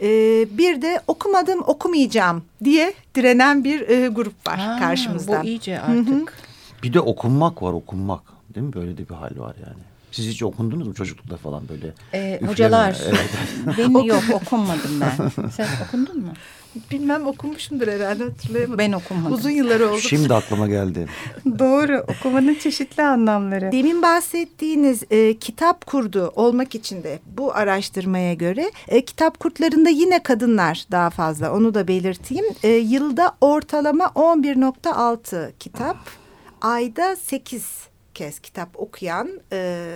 E, 0.01 0.09
bir 0.59 0.83
de 0.83 1.01
okumadım 1.07 1.63
okumayacağım 1.67 2.45
diye 2.65 2.95
direnen 3.15 3.65
bir 3.65 3.89
e, 3.89 4.09
grup 4.09 4.47
var 4.47 4.59
ha, 4.59 4.79
karşımızda. 4.79 5.43
Bu 5.43 5.47
iyice 5.47 5.81
artık. 5.81 6.09
Hı 6.09 6.13
-hı. 6.13 6.27
Bir 6.83 6.93
de 6.93 7.01
okunmak 7.01 7.63
var 7.63 7.73
okunmak 7.73 8.23
değil 8.55 8.67
mi? 8.67 8.73
Böyle 8.73 8.99
de 8.99 9.09
bir 9.09 9.15
hal 9.15 9.39
var 9.39 9.57
yani. 9.67 9.83
Siz 10.13 10.27
hiç 10.27 10.43
okundunuz 10.43 10.87
mu 10.87 10.95
çocuklukta 10.95 11.37
falan 11.37 11.69
böyle? 11.69 11.93
Ee, 12.15 12.41
hocalar. 12.47 12.97
Evet. 13.09 13.31
Benim 13.79 14.05
yok 14.05 14.23
okunmadım 14.33 15.01
ben. 15.01 15.49
Sen 15.49 15.69
okundun 15.89 16.21
mu? 16.21 16.33
Bilmem 16.91 17.27
okumuşumdur 17.27 17.89
herhalde 17.89 18.25
hatırlayamadım. 18.25 18.79
Ben 18.79 18.93
okumadım. 18.93 19.33
Uzun 19.33 19.51
yıllar 19.51 19.81
oldu. 19.81 19.99
Şimdi 19.99 20.35
aklıma 20.35 20.69
geldi. 20.69 21.07
Doğru 21.59 22.05
okumanın 22.09 22.55
çeşitli 22.55 23.03
anlamları. 23.03 23.73
Demin 23.73 24.03
bahsettiğiniz 24.03 25.03
e, 25.11 25.39
kitap 25.39 25.87
kurdu 25.87 26.33
olmak 26.37 26.75
için 26.75 27.03
de 27.03 27.19
bu 27.37 27.55
araştırmaya 27.55 28.35
göre 28.35 28.73
e, 28.89 29.05
kitap 29.05 29.41
kurtlarında 29.41 29.89
yine 29.89 30.23
kadınlar 30.23 30.85
daha 30.91 31.11
fazla 31.11 31.53
onu 31.55 31.75
da 31.75 31.89
belirteyim. 31.89 32.45
E, 32.63 32.69
yılda 32.69 33.37
ortalama 33.41 34.05
11.6 34.05 35.53
kitap 35.59 35.97
ayda 36.63 37.17
8 37.17 37.92
kez 38.15 38.39
kitap 38.41 38.69
okuyan 38.81 39.29
e, 39.53 39.87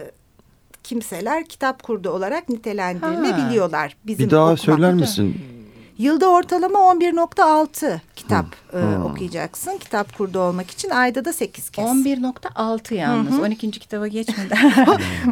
kimseler 0.82 1.44
kitap 1.44 1.82
kurdu 1.82 2.10
olarak 2.10 2.48
nitelendirilebiliyorlar. 2.48 3.96
Bizim 4.06 4.26
Bir 4.26 4.30
daha 4.30 4.42
okumakta. 4.44 4.62
söyler 4.72 4.94
misin? 4.94 5.40
Yılda 5.98 6.28
ortalama 6.30 6.78
11.6 6.78 7.98
kitap 8.16 8.46
hı. 8.70 8.78
E, 8.78 8.98
okuyacaksın. 8.98 9.78
Kitap 9.78 10.18
kurdu 10.18 10.38
olmak 10.40 10.70
için 10.70 10.90
ayda 10.90 11.24
da 11.24 11.32
8 11.32 11.70
kez. 11.70 11.84
11.6 11.84 12.94
yalnız. 12.94 13.32
Hı 13.32 13.36
hı. 13.36 13.42
12. 13.42 13.70
kitaba 13.70 14.06
geçmeden. 14.06 14.58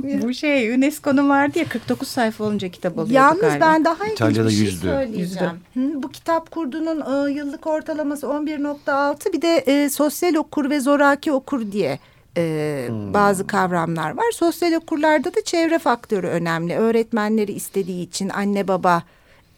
Bu 0.22 0.34
şey 0.34 0.74
UNESCO'nun 0.74 1.28
vardı 1.28 1.58
ya 1.58 1.68
49 1.68 2.08
sayfa 2.08 2.44
olunca 2.44 2.68
kitap 2.68 2.92
alıyorduk 2.92 3.14
Yalnız 3.14 3.40
galiba. 3.40 3.64
ben 3.66 3.84
daha 3.84 4.06
İtalya'da 4.06 4.48
bir 4.48 4.54
şey 4.54 4.64
yüzdü. 4.64 4.86
söyleyeceğim. 4.86 5.52
Hı, 5.74 6.02
bu 6.02 6.10
kitap 6.12 6.50
kurdunun 6.50 7.26
e, 7.28 7.32
yıllık 7.32 7.66
ortalaması 7.66 8.26
11.6 8.26 9.32
bir 9.32 9.42
de 9.42 9.56
e, 9.56 9.90
sosyal 9.90 10.34
okur 10.34 10.70
ve 10.70 10.80
zoraki 10.80 11.32
okur 11.32 11.72
diye 11.72 11.98
e, 12.36 12.84
hmm. 12.88 13.14
bazı 13.14 13.46
kavramlar 13.46 14.10
var. 14.10 14.32
Sosyal 14.32 14.72
okurlarda 14.72 15.34
da 15.34 15.44
çevre 15.44 15.78
faktörü 15.78 16.26
önemli. 16.26 16.76
Öğretmenleri 16.76 17.52
istediği 17.52 18.02
için 18.02 18.28
anne 18.28 18.68
baba 18.68 19.02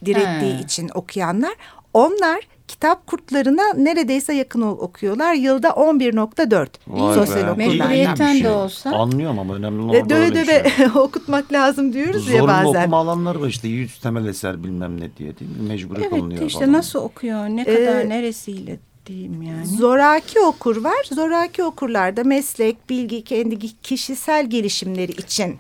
direttiği 0.05 0.55
He. 0.55 0.63
için 0.63 0.91
okuyanlar. 0.95 1.55
Onlar 1.95 2.41
kitap 2.69 3.07
kurtlarına 3.07 3.73
neredeyse 3.77 4.35
yakın 4.35 4.63
okuyorlar. 4.63 5.35
Yılda 5.35 5.69
11.4 5.69 6.69
sosyal 7.15 7.49
okurlardan. 7.49 7.59
Mecburiyetten 7.59 8.33
şey. 8.33 8.45
de 8.45 8.51
olsa. 8.51 8.91
Anlıyorum 8.91 9.39
ama 9.39 9.55
önemli 9.55 9.83
olan 9.83 10.11
döve 10.11 10.35
döve 10.35 10.71
şey. 10.77 10.87
okutmak 10.95 11.53
lazım 11.53 11.93
diyoruz 11.93 12.25
Zorunlu 12.25 12.37
ya 12.37 12.49
bazen. 12.49 12.63
Zorunlu 12.63 12.81
okuma 12.81 12.99
alanlar 12.99 13.35
var 13.35 13.49
işte 13.49 13.69
yüz 13.69 13.99
temel 13.99 14.27
eser 14.27 14.65
bilmem 14.65 15.01
ne 15.01 15.17
diye 15.17 15.39
değil 15.39 15.51
mi? 15.51 15.69
Mecburiyet 15.69 16.13
evet, 16.13 16.43
işte 16.43 16.61
falan. 16.61 16.73
nasıl 16.73 16.99
okuyor 16.99 17.49
ne 17.49 17.65
kadar 17.65 18.01
ee, 18.01 18.09
neresiyle 18.09 18.79
diyeyim 19.07 19.43
yani. 19.43 19.67
Zoraki 19.67 20.41
okur 20.41 20.85
var. 20.85 21.07
Zoraki 21.13 21.65
okurlarda 21.65 22.25
meslek, 22.25 22.91
bilgi, 22.91 23.25
kendi 23.25 23.59
kişisel 23.83 24.51
gelişimleri 24.51 25.13
için 25.13 25.59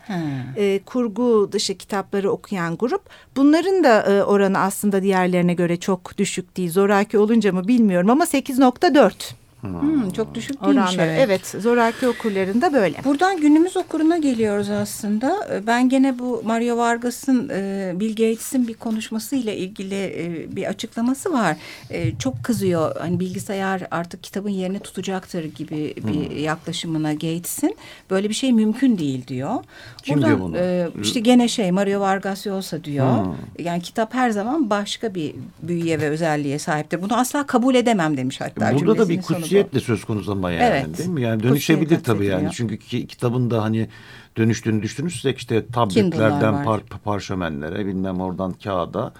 e, 0.56 0.80
kurgu 0.86 1.48
dışı 1.52 1.78
kitapları 1.78 2.30
okuyan 2.30 2.76
grup. 2.76 3.02
Bunların 3.36 3.84
da 3.84 4.02
e, 4.02 4.22
oranı 4.22 4.58
aslında 4.58 5.02
diğerlerine 5.02 5.54
göre 5.54 5.76
çok 5.76 6.18
düşük 6.18 6.56
değil. 6.56 6.70
Zoraki 6.70 7.18
olunca 7.18 7.52
mı 7.52 7.68
bilmiyorum 7.68 8.10
ama 8.10 8.24
8.4. 8.24 9.45
Hmm, 9.72 10.10
çok 10.10 10.34
düşük 10.34 10.62
değilmiş. 10.62 10.76
Oranları. 10.76 11.10
Evet. 11.10 11.20
evet 11.26 11.62
zoraki 11.62 12.08
okurlarında 12.08 12.72
böyle. 12.72 13.04
Buradan 13.04 13.40
günümüz 13.40 13.76
okuruna 13.76 14.18
geliyoruz 14.18 14.70
aslında. 14.70 15.48
Ee, 15.52 15.66
ben 15.66 15.88
gene 15.88 16.18
bu 16.18 16.42
Mario 16.44 16.76
Vargas'ın 16.76 17.48
e, 17.48 17.92
Bill 17.94 18.10
Gates'in 18.10 18.68
bir 18.68 18.74
konuşmasıyla 18.74 19.52
ilgili 19.52 19.94
e, 19.94 20.56
bir 20.56 20.64
açıklaması 20.64 21.32
var. 21.32 21.56
E, 21.90 22.18
çok 22.18 22.44
kızıyor. 22.44 22.96
Hani 23.00 23.20
bilgisayar 23.20 23.82
artık 23.90 24.22
kitabın 24.22 24.50
yerini 24.50 24.78
tutacaktır 24.78 25.44
gibi 25.44 25.94
bir 25.96 26.30
hmm. 26.30 26.44
yaklaşımına 26.44 27.12
Gates'in. 27.12 27.76
Böyle 28.10 28.28
bir 28.28 28.34
şey 28.34 28.52
mümkün 28.52 28.98
değil 28.98 29.26
diyor. 29.26 29.54
Kim 30.02 30.14
Buradan, 30.14 30.28
diyor 30.28 30.40
bunu? 30.40 31.02
İşte 31.02 31.20
gene 31.20 31.48
şey 31.48 31.72
Mario 31.72 32.00
Vargas 32.00 32.46
Llosa 32.46 32.84
diyor. 32.84 33.24
Hmm. 33.24 33.34
Yani 33.58 33.82
kitap 33.82 34.14
her 34.14 34.30
zaman 34.30 34.70
başka 34.70 35.14
bir 35.14 35.34
büyüye 35.62 36.00
ve 36.00 36.08
özelliğe 36.08 36.58
sahiptir. 36.58 37.02
Bunu 37.02 37.18
asla 37.18 37.46
kabul 37.46 37.74
edemem 37.74 38.16
demiş 38.16 38.40
hatta. 38.40 38.74
Burada 38.74 38.98
da 38.98 39.08
bir 39.08 39.22
kutsiyet 39.62 39.74
de 39.74 39.86
söz 39.86 40.04
konusu 40.04 40.32
ama 40.32 40.50
yani 40.50 40.62
evet. 40.62 40.98
değil 40.98 41.08
mi? 41.08 41.22
Yani 41.22 41.42
dönüşebilir 41.42 42.00
tabii 42.02 42.26
yani. 42.26 42.48
Çünkü 42.52 42.76
ki, 42.78 43.06
kitabın 43.06 43.50
da 43.50 43.62
hani 43.62 43.88
dönüştüğünü 44.36 44.82
düşünürsek 44.82 45.38
işte 45.38 45.66
tabletlerden 45.66 46.64
par, 46.64 46.80
parşömenlere 47.04 47.86
bilmem 47.86 48.20
oradan 48.20 48.52
kağıda 48.52 49.12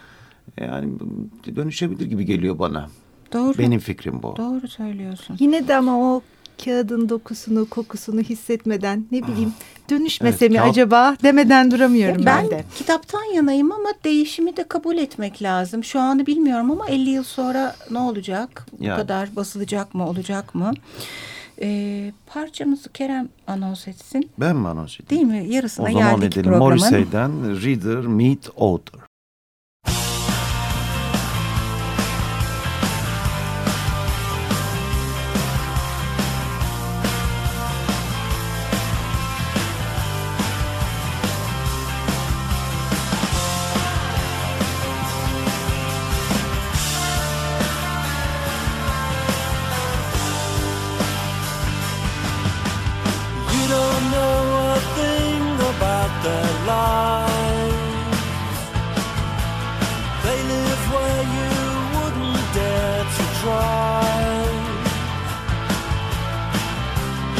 yani 0.61 0.88
dönüşebilir 1.57 2.07
gibi 2.07 2.25
geliyor 2.25 2.59
bana. 2.59 2.88
Doğru. 3.33 3.59
Benim 3.59 3.81
fikrim 3.81 4.23
bu. 4.23 4.37
Doğru 4.37 4.69
söylüyorsun. 4.69 5.37
Yine 5.40 5.69
de 5.69 5.76
ama 5.76 5.99
o 5.99 6.23
kağıdın 6.64 7.08
dokusunu, 7.08 7.70
kokusunu 7.70 8.20
hissetmeden 8.20 9.06
ne 9.12 9.26
bileyim 9.26 9.52
dönüşmese 9.90 10.44
evet, 10.44 10.50
mi 10.50 10.58
kağıt... 10.58 10.70
acaba 10.70 11.16
demeden 11.22 11.70
duramıyorum 11.70 12.26
ben, 12.26 12.44
ben 12.44 12.50
de. 12.50 12.64
kitaptan 12.75 13.34
yanayım 13.34 13.72
ama 13.72 13.88
değişimi 14.04 14.56
de 14.56 14.68
kabul 14.68 14.96
etmek 14.96 15.42
lazım. 15.42 15.84
Şu 15.84 16.00
anı 16.00 16.26
bilmiyorum 16.26 16.70
ama 16.70 16.88
50 16.88 17.10
yıl 17.10 17.25
sonra 17.25 17.76
ne 17.90 17.98
olacak? 17.98 18.66
Bu 18.78 18.84
yani. 18.84 18.96
kadar 18.96 19.36
basılacak 19.36 19.94
mı, 19.94 20.08
olacak 20.08 20.54
mı? 20.54 20.72
Ee, 21.62 22.12
parçamızı 22.26 22.92
Kerem 22.92 23.28
anons 23.46 23.88
etsin. 23.88 24.30
Ben 24.40 24.56
mi 24.56 24.68
anons 24.68 25.00
edeyim? 25.00 25.30
Değil 25.30 25.42
mi? 25.42 25.54
Yarısına 25.54 25.90
geldik 25.90 26.32
programın. 26.34 26.72
O 26.72 26.78
zaman 26.78 26.92
edelim. 26.92 27.02
Morrissey'den 27.02 27.62
Reader 27.62 28.06
Meet 28.06 28.48
Author. 28.56 29.00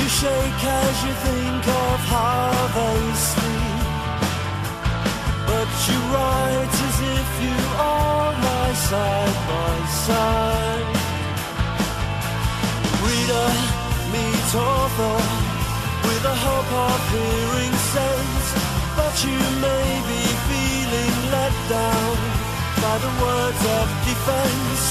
You 0.07 0.13
shake 0.13 0.65
as 0.65 0.97
you 1.05 1.15
think 1.27 1.67
of 1.67 1.99
how 2.15 2.55
they 2.79 3.01
sleep. 3.31 3.81
But 5.51 5.71
you 5.89 5.99
write 6.15 6.75
as 6.89 6.99
if 7.19 7.31
you 7.43 7.59
are 7.75 8.31
my 8.39 8.69
side 8.87 9.39
by 9.51 9.75
side. 10.07 10.91
Reader, 13.03 13.51
meet 14.15 14.49
author 14.55 15.19
with 16.07 16.23
a 16.35 16.37
hope 16.47 16.73
of 16.87 17.01
hearing 17.11 17.75
sense, 17.99 18.47
but 18.95 19.15
you 19.27 19.41
may 19.67 19.89
be 20.07 20.23
feeling 20.47 21.15
let 21.35 21.55
down 21.67 22.17
by 22.79 22.97
the 23.05 23.13
words 23.27 23.63
of 23.79 23.87
defense. 24.07 24.83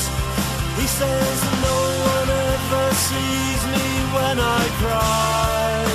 He 0.75 0.87
says 0.99 1.39
no 1.63 1.77
one 2.03 2.29
else 2.35 2.54
never 2.69 2.93
sees 2.93 3.61
me 3.73 3.87
when 4.15 4.37
I 4.39 4.63
cry. 4.81 5.85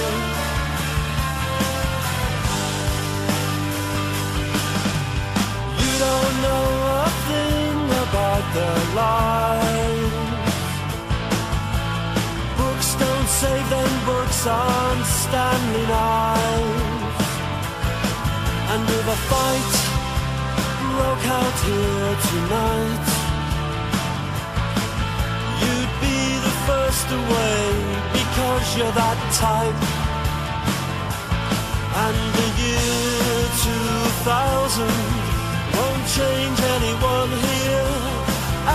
You 5.83 5.93
don't 6.07 6.35
know 6.47 6.69
a 6.99 7.09
thing 7.29 7.79
about 8.05 8.45
their 8.57 8.81
lives. 9.03 10.15
Books 12.61 12.91
don't 13.05 13.29
save 13.43 13.67
them, 13.71 13.93
books 14.07 14.47
aren't 14.47 15.07
standing 15.07 15.91
eyes. 15.91 17.29
And 18.73 18.83
if 18.99 19.07
a 19.17 19.19
fight 19.31 19.73
broke 20.95 21.27
out 21.39 21.57
here 21.69 22.15
tonight. 22.31 23.20
Away 26.91 27.63
because 28.19 28.67
you're 28.77 28.95
that 29.03 29.21
type 29.39 29.81
And 32.05 32.19
the 32.39 32.49
year 32.59 33.47
2000 34.27 34.91
won't 35.77 36.05
change 36.19 36.59
anyone 36.77 37.31
here 37.47 37.95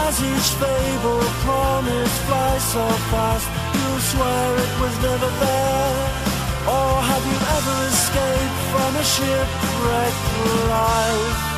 As 0.08 0.16
each 0.32 0.50
fable 0.64 1.28
promise 1.44 2.16
flies 2.24 2.64
so 2.72 2.88
fast 3.12 3.66
you 3.96 4.00
swear 4.00 4.48
it 4.66 4.74
was 4.82 4.96
never 5.04 5.32
there? 5.44 5.96
Or 6.68 6.92
have 7.10 7.24
you 7.32 7.40
ever 7.58 7.76
escaped 7.92 8.60
from 8.72 8.92
a 8.96 9.04
shipwrecked 9.04 10.28
life? 10.72 11.55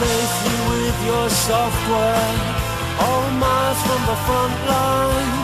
Safely 0.00 0.58
with 0.72 0.98
your 1.10 1.26
software. 1.28 2.32
All 3.04 3.26
miles 3.44 3.80
from 3.86 4.00
the 4.10 4.18
front 4.26 4.56
line. 4.72 5.34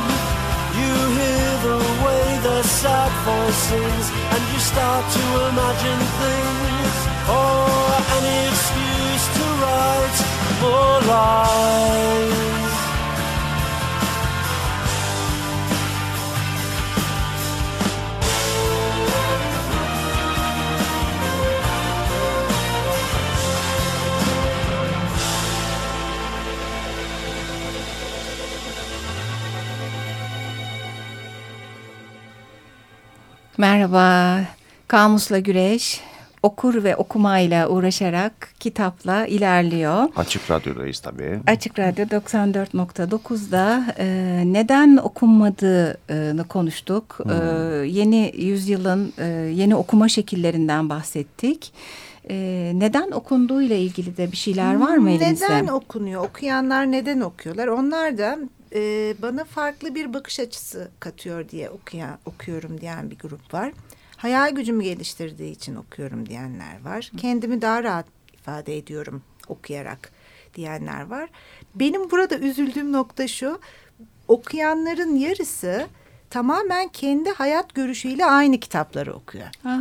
You 0.81 0.95
hear 1.19 1.51
the 1.69 1.81
way 2.05 2.25
the 2.49 2.59
sad 2.81 3.13
voice 3.27 3.61
sings, 3.69 4.07
and 4.33 4.43
you 4.53 4.61
start 4.73 5.05
to 5.17 5.25
imagine 5.51 6.03
things. 6.23 6.97
Or 7.41 7.69
any 8.17 8.39
excuse 8.53 9.25
to 9.37 9.45
write 9.61 10.19
more 10.63 10.99
lies. 11.13 12.66
Merhaba, 33.59 34.41
Kamusla 34.89 35.39
Güreş 35.39 36.01
okur 36.43 36.85
ve 36.85 36.97
okumayla 36.97 37.69
uğraşarak 37.69 38.49
kitapla 38.61 39.27
ilerliyor. 39.27 40.09
Açık 40.17 40.51
Radyo'dayız 40.51 41.01
tabii. 41.01 41.41
Açık 41.47 41.79
Radyo 41.79 42.05
94.9'da 42.05 43.95
e, 43.99 44.07
neden 44.47 44.97
okunmadığını 44.97 46.45
konuştuk. 46.45 47.19
E, 47.31 47.35
yeni 47.87 48.33
yüzyılın 48.37 49.13
e, 49.19 49.27
yeni 49.55 49.77
okuma 49.77 50.09
şekillerinden 50.09 50.89
bahsettik. 50.89 51.73
E, 52.31 52.37
neden 52.75 53.11
okunduğu 53.11 53.63
ile 53.63 53.81
ilgili 53.81 54.17
de 54.17 54.33
bir 54.33 54.37
şeyler 54.37 54.77
var 54.77 54.97
mı 54.97 55.11
elinizde? 55.11 55.45
Neden 55.45 55.67
okunuyor? 55.67 56.25
Okuyanlar 56.25 56.93
neden 56.93 57.21
okuyorlar? 57.21 57.67
Onlar 57.67 58.19
da 58.19 58.39
e, 58.75 59.15
bana 59.23 59.45
farklı 59.45 59.95
bir 59.95 60.15
bakış 60.15 60.41
açısı 60.41 60.91
katıyor 61.01 61.49
diye 61.49 61.71
okuyan, 61.71 62.19
okuyorum 62.27 62.81
diyen 62.81 63.11
bir 63.11 63.19
grup 63.19 63.55
var. 63.55 63.73
Hayal 64.17 64.51
gücümü 64.51 64.85
geliştirdiği 64.85 65.53
için 65.53 65.75
okuyorum 65.77 66.29
diyenler 66.29 66.85
var. 66.85 67.11
Kendimi 67.17 67.63
daha 67.63 67.83
rahat 67.83 68.07
ifade 68.35 68.77
ediyorum 68.77 69.23
okuyarak 69.49 70.13
diyenler 70.55 71.03
var. 71.07 71.29
Benim 71.75 72.11
burada 72.11 72.39
üzüldüğüm 72.39 72.93
nokta 72.93 73.29
şu. 73.29 73.61
Okuyanların 74.29 75.17
yarısı 75.17 75.87
tamamen 76.31 76.89
kendi 76.89 77.31
hayat 77.31 77.75
görüşüyle 77.75 78.25
aynı 78.27 78.61
kitapları 78.61 79.15
okuyor. 79.15 79.47
Aa, 79.65 79.79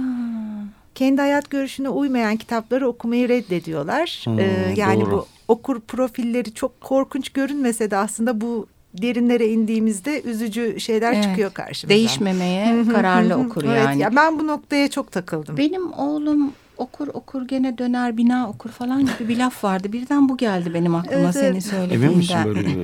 Kendi 0.96 1.22
hayat 1.22 1.50
görüşüne 1.50 1.90
uymayan 1.90 2.38
kitapları 2.38 2.88
okumayı 2.88 3.30
reddediyorlar. 3.30 4.22
Hmm, 4.24 4.40
Ee, 4.40 4.74
yani 4.76 5.02
doğru. 5.06 5.12
bu 5.12 5.28
okur 5.48 5.80
profilleri 5.82 6.54
çok 6.54 6.82
korkunç 6.82 7.30
görünmese 7.30 7.92
de 7.92 7.98
aslında 7.98 8.42
bu 8.42 8.68
derinlere 9.02 9.48
indiğimizde 9.48 10.22
üzücü 10.22 10.80
şeyler 10.80 11.14
Evet. 11.14 11.24
çıkıyor 11.24 11.54
karşımıza. 11.54 11.96
değişmemeye 11.96 12.84
kararlı 12.94 13.36
okur 13.36 13.64
Evet, 13.64 13.78
yani. 13.86 14.02
ya 14.02 14.16
ben 14.16 14.40
bu 14.40 14.48
noktaya 14.48 14.90
çok 14.90 15.12
takıldım. 15.12 15.58
Benim 15.58 15.94
oğlum 15.94 16.52
okur 16.78 17.08
okur 17.08 17.48
gene 17.48 17.78
döner 17.78 18.18
bina 18.18 18.50
okur 18.50 18.70
falan 18.70 19.02
gibi 19.02 19.30
bir 19.30 19.38
laf 19.38 19.64
vardı. 19.64 19.94
Birden 19.94 20.30
bu 20.30 20.38
geldi 20.38 20.74
benim 20.74 20.96
aklıma 20.96 21.32
Evet. 21.36 21.74
Emin 21.92 22.18
misin 22.18 22.38
böyle 22.46 22.66
bir... 22.66 22.78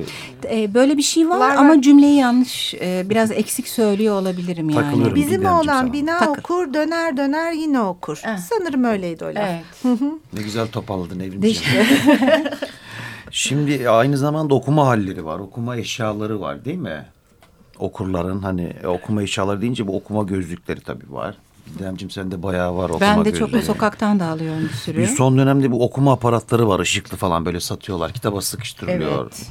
Ee, 0.50 0.74
böyle 0.74 0.96
bir 0.96 1.02
şey 1.02 1.28
var, 1.28 1.38
Var, 1.40 1.48
var. 1.50 1.56
ama 1.56 1.82
cümleyi 1.82 2.16
yanlış 2.16 2.74
e, 2.74 3.02
biraz 3.10 3.30
eksik 3.30 3.68
söylüyor 3.68 4.20
olabilirim 4.20 4.70
yani. 4.70 4.84
Takılıyorum. 4.84 5.14
Bizim 5.14 5.44
oğlan 5.44 5.92
bina 5.92 6.18
Takıl. 6.18 6.32
okur 6.40 6.74
döner 6.74 7.16
döner 7.16 7.52
yine 7.52 7.80
okur. 7.80 8.20
Evet. 8.24 8.40
Sanırım 8.50 8.84
öyleydi 8.84 9.24
o 9.24 9.28
laf. 9.28 9.36
Evet. 9.84 10.00
Ne 10.32 10.42
güzel 10.42 10.66
toparladın 10.68 11.20
evrim. 11.20 11.42
Şimdi 13.32 13.90
aynı 13.90 14.18
zamanda 14.18 14.54
okuma 14.54 14.86
halleri 14.86 15.24
var. 15.24 15.38
Okuma 15.38 15.76
eşyaları 15.76 16.40
var 16.40 16.64
değil 16.64 16.78
mi? 16.78 17.06
Okurların 17.78 18.42
hani 18.42 18.72
e, 18.82 18.86
okuma 18.86 19.22
eşyaları 19.22 19.60
deyince 19.60 19.86
bu 19.86 19.96
okuma 19.96 20.22
gözlükleri 20.22 20.80
tabii 20.80 21.12
var. 21.12 21.36
Didemciğim 21.74 22.10
sende 22.10 22.42
bayağı 22.42 22.76
var 22.76 22.90
okuma 22.90 23.00
Ben 23.00 23.24
de 23.24 23.32
çok 23.34 23.52
gözlüğü. 23.52 23.66
sokaktan 23.66 24.20
da 24.20 24.26
alıyorum 24.26 24.62
bir 24.62 24.68
sürü. 24.74 24.98
Bir 24.98 25.06
son 25.06 25.38
dönemde 25.38 25.70
bu 25.70 25.84
okuma 25.84 26.12
aparatları 26.12 26.68
var 26.68 26.80
ışıklı 26.80 27.16
falan 27.16 27.44
böyle 27.44 27.60
satıyorlar. 27.60 28.12
Kitaba 28.12 28.40
sıkıştırılıyor. 28.40 29.22
Evet. 29.22 29.50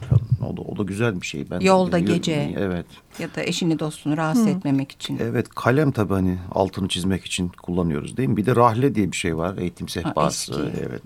O 0.49 0.57
da, 0.57 0.61
o 0.61 0.77
da 0.77 0.83
güzel 0.83 1.21
bir 1.21 1.27
şey. 1.27 1.49
Ben 1.51 1.59
Yolda, 1.59 1.99
gece. 1.99 2.55
Evet. 2.57 2.85
Ya 3.19 3.35
da 3.35 3.43
eşini 3.43 3.79
dostunu 3.79 4.17
rahatsız 4.17 4.47
etmemek 4.47 4.91
için. 4.91 5.19
Evet 5.21 5.49
kalem 5.49 5.91
tabii 5.91 6.13
hani 6.13 6.37
altını 6.51 6.87
çizmek 6.87 7.25
için 7.25 7.47
kullanıyoruz 7.47 8.17
değil 8.17 8.29
mi? 8.29 8.37
Bir 8.37 8.45
de 8.45 8.55
rahle 8.55 8.95
diye 8.95 9.11
bir 9.11 9.17
şey 9.17 9.37
var 9.37 9.57
eğitim 9.57 9.87
sehpası. 9.89 10.51
eski. 10.51 10.79
evet. 10.85 11.01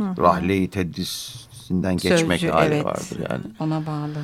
Rahle-i 1.72 1.98
teddisinden 1.98 1.98
geçmek 1.98 2.40
Sözcü, 2.40 2.54
hali 2.54 2.74
evet. 2.74 2.86
vardır 2.86 3.20
yani. 3.30 3.44
Ona 3.60 3.86
bağlı. 3.86 4.16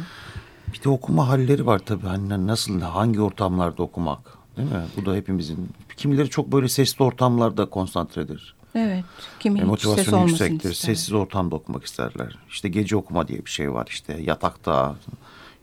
Bir 0.73 0.83
de 0.83 0.89
okuma 0.89 1.27
halleri 1.27 1.65
var 1.65 1.79
tabii. 1.79 2.07
Hani 2.07 2.47
nasıl, 2.47 2.81
hangi 2.81 3.21
ortamlarda 3.21 3.83
okumak 3.83 4.19
değil 4.57 4.71
mi? 4.71 4.83
Bu 4.97 5.05
da 5.05 5.15
hepimizin. 5.15 5.69
Kimileri 5.97 6.29
çok 6.29 6.51
böyle 6.51 6.69
sesli 6.69 7.03
ortamlarda 7.03 7.65
konsantredir. 7.69 8.55
Evet. 8.75 9.03
Kimi 9.39 9.59
E, 9.59 9.65
olmasın 10.13 10.27
yüksektir. 10.45 10.69
ister. 10.71 10.87
Sessiz 10.87 11.13
ortamda 11.13 11.55
okumak 11.55 11.83
isterler. 11.85 12.37
İşte 12.49 12.69
gece 12.69 12.95
okuma 12.95 13.27
diye 13.27 13.45
bir 13.45 13.49
şey 13.51 13.73
var. 13.73 13.87
İşte 13.89 14.21
yatakta, 14.21 14.95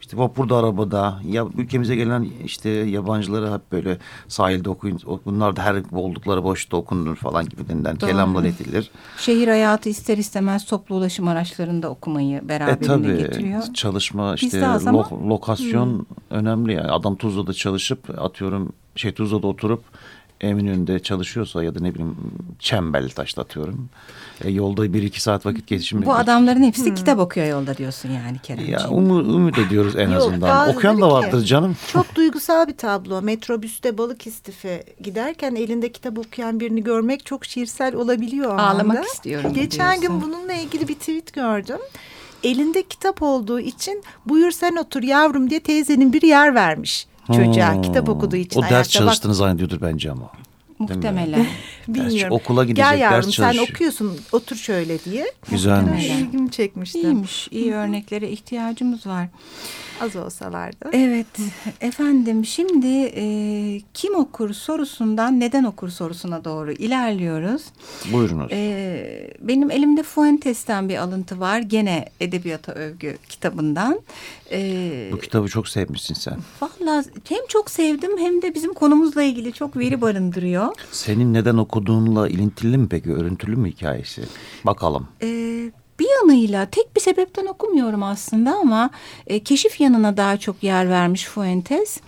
işte 0.01 0.17
vapurda, 0.19 0.57
arabada. 0.57 1.21
Ya 1.27 1.47
ülkemize 1.59 1.97
gelen 1.97 2.27
işte 2.45 2.69
yabancıları 2.71 3.55
hep 3.55 3.73
böyle 3.73 3.99
sahilde 4.29 4.71
okuyun. 4.71 5.01
Bunlar 5.25 5.57
da 5.57 5.63
her 5.63 5.83
oldukları 5.93 6.45
boşta 6.45 6.77
okunur 6.77 7.17
falan 7.17 7.49
gibisinden 7.49 8.01
Doğru. 8.01 8.11
kelamlar 8.11 8.45
edilir. 8.45 8.91
Şehir 9.19 9.49
hayatı 9.49 9.89
ister 9.89 10.19
istemez 10.19 10.65
toplu 10.67 10.95
ulaşım 10.95 11.29
araçlarında 11.29 11.91
okumayı 11.91 12.39
E 12.39 12.49
beraberinde 12.49 12.87
tabii 12.87 13.17
getiriyor. 13.19 13.63
çalışma 13.75 14.35
işte 14.35 14.67
az 14.69 14.87
ama- 14.87 14.99
lo- 15.01 15.29
lokasyon 15.29 16.07
önemli 16.31 16.73
yani. 16.73 16.91
Adam 16.91 17.17
Tuzla'da 17.17 17.53
çalışıp 17.53 18.21
atıyorum 18.21 18.73
şey 18.97 19.13
Tuzla'da 19.13 19.47
oturup 19.47 19.83
Eminönü'nde 20.41 20.99
çalışıyorsa 21.03 21.63
ya 21.65 21.75
da 21.75 21.81
ne 21.81 21.95
bileyim 21.95 22.17
Çembeltaş'ta 22.59 23.43
atıyorum. 23.43 23.89
E, 24.45 24.51
yolda 24.51 24.93
bir 24.93 25.03
iki 25.03 25.23
saat 25.23 25.47
vakit 25.47 25.67
geçirmek. 25.67 26.07
Bu 26.07 26.15
adamların 26.15 26.63
hepsi 26.63 26.95
kitap 26.95 27.19
okuyor 27.19 27.47
yolda 27.47 27.77
diyorsun 27.77 28.09
yani 28.11 28.39
Keremciğim. 28.43 28.79
Ya 28.81 28.89
umu, 28.91 29.21
ümit 29.21 29.59
ediyoruz 29.59 29.97
en 29.97 30.09
Yok, 30.11 30.23
azından. 30.23 30.69
Okuyan 30.69 31.01
da 31.01 31.07
ki- 31.07 31.13
vardır 31.13 31.45
canım. 31.45 31.77
Çok 31.93 32.15
duygusal 32.15 32.69
bir 32.69 32.77
tablo. 32.77 33.23
Metrobüste 33.23 33.99
balık 33.99 34.27
istife 34.27 34.85
giderken 35.03 35.55
elinde 35.55 35.93
kitap 35.93 36.19
okuyan 36.19 36.61
birini 36.61 36.85
görmek 36.85 37.27
çok 37.27 37.45
şiirsel 37.45 37.95
olabiliyor 37.95 38.59
Ağlamak 38.59 38.97
anda. 38.97 39.07
istiyorum 39.09 39.55
Geçen 39.55 40.01
diyorsun. 40.01 40.21
gün 40.21 40.29
bununla 40.29 40.53
ilgili 40.53 40.89
bir 40.89 40.95
tweet 40.95 41.33
gördüm. 41.33 41.79
Elinde 42.43 42.83
kitap 42.83 43.23
olduğu 43.23 43.61
için 43.61 44.03
buyur 44.27 44.51
sen 44.51 44.77
otur 44.77 45.03
yavrum 45.03 45.51
diye 45.51 45.61
teyzenin 45.61 46.13
bir 46.13 46.23
yer 46.23 46.55
vermiş 46.55 47.07
çocuğa 47.37 47.75
Hmm. 47.75 47.83
kitap 47.83 48.09
okuduğu 48.09 48.37
için. 48.37 48.61
O 48.61 48.63
ders 48.63 48.73
ayakta. 48.73 48.85
Bak, 48.89 48.91
çalıştığını 48.91 49.35
zannediyordur 49.35 49.81
bence 49.81 50.11
ama. 50.11 50.31
Muhtemelen. 50.79 51.47
Bilmiyorum. 51.89 52.37
okula 52.37 52.65
gidecek, 52.65 52.85
Gel 52.91 52.99
yavrum 52.99 53.17
ders 53.17 53.25
sen 53.27 53.31
çalışıyor. 53.43 53.69
okuyorsun 53.71 54.19
otur 54.33 54.57
şöyle 54.57 55.05
diye. 55.05 55.33
Güzelmiş. 55.51 56.07
İlgimi 56.07 56.51
çekmişti. 56.51 56.99
İyiymiş. 57.01 57.49
iyi 57.51 57.75
örneklere 57.75 58.31
ihtiyacımız 58.31 59.07
var. 59.07 59.27
Az 60.01 60.17
olsalardı. 60.17 60.91
Evet 60.93 61.27
efendim 61.81 62.45
şimdi 62.45 63.13
e, 63.17 63.23
kim 63.95 64.15
okur 64.15 64.53
sorusundan 64.53 65.41
neden 65.41 65.65
okur 65.65 65.89
sorusuna 65.89 66.45
doğru 66.45 66.73
ilerliyoruz. 66.73 67.63
Buyurunuz. 68.13 68.53
E, 68.53 69.31
benim 69.41 69.71
elimde 69.71 70.03
Fuentes'ten 70.03 70.89
bir 70.89 70.97
alıntı 70.97 71.41
var 71.41 71.59
gene 71.61 72.05
Edebiyata 72.21 72.73
Övgü 72.73 73.19
kitabından. 73.29 74.01
E, 74.53 75.09
Bu 75.13 75.19
kitabı 75.19 75.49
çok 75.49 75.69
sevmişsin 75.69 76.15
sen. 76.15 76.37
Valla 76.63 77.05
hem 77.29 77.47
çok 77.49 77.71
sevdim 77.71 78.19
hem 78.19 78.43
de 78.43 78.55
bizim 78.55 78.75
konumuzla 78.75 79.23
ilgili 79.23 79.53
çok 79.53 79.77
veri 79.77 80.01
barındırıyor. 80.01 80.69
Senin 80.93 81.35
neden 81.35 81.57
okuduğunla 81.57 82.29
ilintili 82.29 82.79
mi 82.79 82.87
peki? 82.91 83.13
Örüntülü 83.13 83.57
mü 83.57 83.71
hikayesi? 83.71 84.23
Bakalım. 84.65 85.09
Ee, 85.23 85.71
bir 85.99 86.07
yanıyla 86.21 86.67
tek 86.67 86.97
bir 86.97 87.01
sebepten 87.01 87.47
okumuyorum 87.47 88.03
aslında 88.03 88.55
ama 88.57 88.91
e, 89.27 89.39
keşif 89.39 89.81
yanına 89.81 90.17
daha 90.17 90.37
çok 90.37 90.63
yer 90.63 90.89
vermiş 90.91 91.25
Fuentes. 91.25 92.01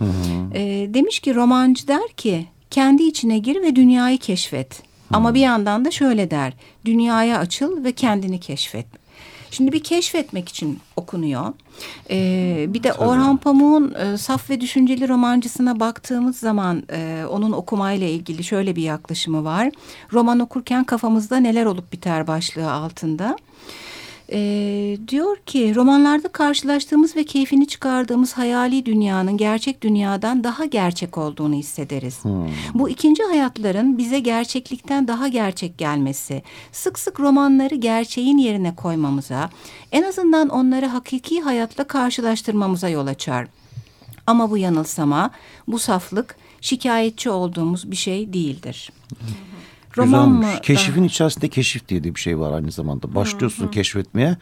Ee, 0.53 0.89
demiş 0.93 1.19
ki 1.19 1.35
romancı 1.35 1.87
der 1.87 2.07
ki 2.17 2.45
kendi 2.69 3.03
içine 3.03 3.37
gir 3.37 3.61
ve 3.61 3.75
dünyayı 3.75 4.17
keşfet. 4.17 4.83
Ama 5.13 5.33
bir 5.33 5.39
yandan 5.39 5.85
da 5.85 5.91
şöyle 5.91 6.31
der 6.31 6.53
dünyaya 6.85 7.39
açıl 7.39 7.83
ve 7.83 7.91
kendini 7.91 8.39
keşfet. 8.39 8.85
Şimdi 9.51 9.71
bir 9.71 9.83
keşfetmek 9.83 10.49
için 10.49 10.79
okunuyor. 10.95 11.53
Ee, 12.09 12.65
bir 12.69 12.83
de 12.83 12.93
Orhan 12.93 13.37
Pamuk'un 13.37 13.93
e, 13.93 14.17
saf 14.17 14.49
ve 14.49 14.61
düşünceli 14.61 15.09
romancısına 15.09 15.79
baktığımız 15.79 16.37
zaman 16.39 16.83
e, 16.91 17.23
onun 17.29 17.51
okumayla 17.51 18.07
ilgili 18.07 18.43
şöyle 18.43 18.75
bir 18.75 18.83
yaklaşımı 18.83 19.43
var. 19.43 19.69
Roman 20.13 20.39
okurken 20.39 20.83
kafamızda 20.83 21.37
neler 21.37 21.65
olup 21.65 21.93
biter 21.93 22.27
başlığı 22.27 22.71
altında. 22.71 23.37
Ee, 24.33 24.97
diyor 25.07 25.37
ki 25.37 25.75
romanlarda 25.75 26.27
karşılaştığımız 26.27 27.15
ve 27.15 27.23
keyfini 27.23 27.67
çıkardığımız 27.67 28.33
hayali 28.33 28.85
dünyanın 28.85 29.37
gerçek 29.37 29.81
dünyadan 29.83 30.43
daha 30.43 30.65
gerçek 30.65 31.17
olduğunu 31.17 31.53
hissederiz. 31.55 32.19
Bu 32.73 32.89
ikinci 32.89 33.23
hayatların 33.23 33.97
bize 33.97 34.19
gerçeklikten 34.19 35.07
daha 35.07 35.27
gerçek 35.27 35.77
gelmesi, 35.77 36.43
sık 36.71 36.99
sık 36.99 37.19
romanları 37.19 37.75
gerçeğin 37.75 38.37
yerine 38.37 38.75
koymamıza, 38.75 39.49
en 39.91 40.03
azından 40.03 40.49
onları 40.49 40.85
hakiki 40.85 41.41
hayatla 41.41 41.83
karşılaştırmamıza 41.83 42.89
yol 42.89 43.07
açar. 43.07 43.47
Ama 44.27 44.51
bu 44.51 44.57
yanılsama, 44.57 45.31
bu 45.67 45.79
saflık 45.79 46.35
şikayetçi 46.61 47.29
olduğumuz 47.29 47.91
bir 47.91 47.95
şey 47.95 48.33
değildir. 48.33 48.91
Güzelmiş. 49.93 50.47
Keşifin 50.61 51.03
içerisinde 51.03 51.47
keşif 51.47 51.87
diye 51.87 52.03
bir 52.03 52.19
şey 52.19 52.39
var 52.39 52.53
aynı 52.53 52.71
zamanda. 52.71 53.15
Başlıyorsun 53.15 53.67
keşfetmeye. 53.67 54.37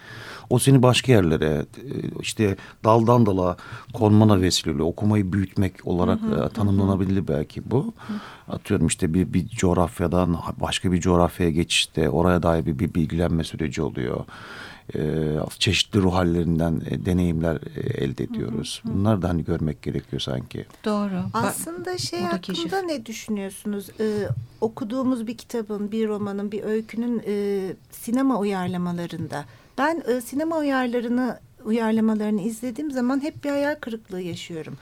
O 0.50 0.60
seni 0.60 0.84
başka 0.84 1.12
yerlere 1.12 1.66
işte 2.22 2.56
daldan 2.84 3.26
dala 3.26 3.58
konmana 3.94 4.42
vesile 4.42 4.72
oluyor. 4.72 4.88
Okumayı 4.88 5.34
büyütmek 5.34 5.88
olarak 5.88 6.20
e, 6.20 6.50
tanımlanabilir 6.50 7.28
belki 7.28 7.72
bu. 7.72 7.94
Atıyorum 8.48 8.88
işte 8.88 9.14
bir, 9.14 9.34
bir 9.34 9.48
coğrafyadan 9.48 10.38
başka 10.62 10.92
bir 10.92 11.02
coğrafyaya 11.02 11.52
geçişte 11.52 12.10
oraya 12.10 12.44
dair 12.44 12.66
bir, 12.66 12.80
bir 12.80 12.94
bilgilenme 12.94 13.44
süreci 13.44 13.82
oluyor. 13.82 14.26
E, 14.96 15.36
çeşitli 15.60 16.00
ruh 16.00 16.14
hallerinden 16.14 16.82
e, 16.90 17.06
deneyimler 17.06 17.56
e, 17.56 18.04
elde 18.04 18.24
ediyoruz. 18.24 18.82
Bunları 18.86 19.22
da 19.22 19.30
hani 19.30 19.44
görmek 19.44 19.82
gerekiyor 19.82 20.20
sanki. 20.20 20.66
Doğru. 20.86 21.24
Aslında 21.34 21.98
şey 21.98 22.20
hakkında 22.20 22.40
keşif. 22.40 22.74
ne 22.74 23.06
düşünüyorsunuz? 23.06 23.90
Ee, 24.00 24.28
okuduğumuz 24.62 25.28
bir 25.28 25.38
kitabın, 25.38 25.92
bir 25.92 26.08
romanın, 26.08 26.52
bir 26.52 26.64
öykünün 26.64 27.24
e, 27.28 27.62
sinema 27.92 28.40
uyarlamalarında. 28.40 29.46
Ben 29.78 30.04
e, 30.08 30.22
sinema 30.22 30.58
uyarlarını 30.58 31.40
uyarlamalarını 31.66 32.42
izlediğim 32.42 32.92
zaman 32.92 33.24
hep 33.24 33.44
bir 33.44 33.50
hayal 33.50 33.76
kırıklığı 33.76 34.22
yaşıyorum. 34.22 34.78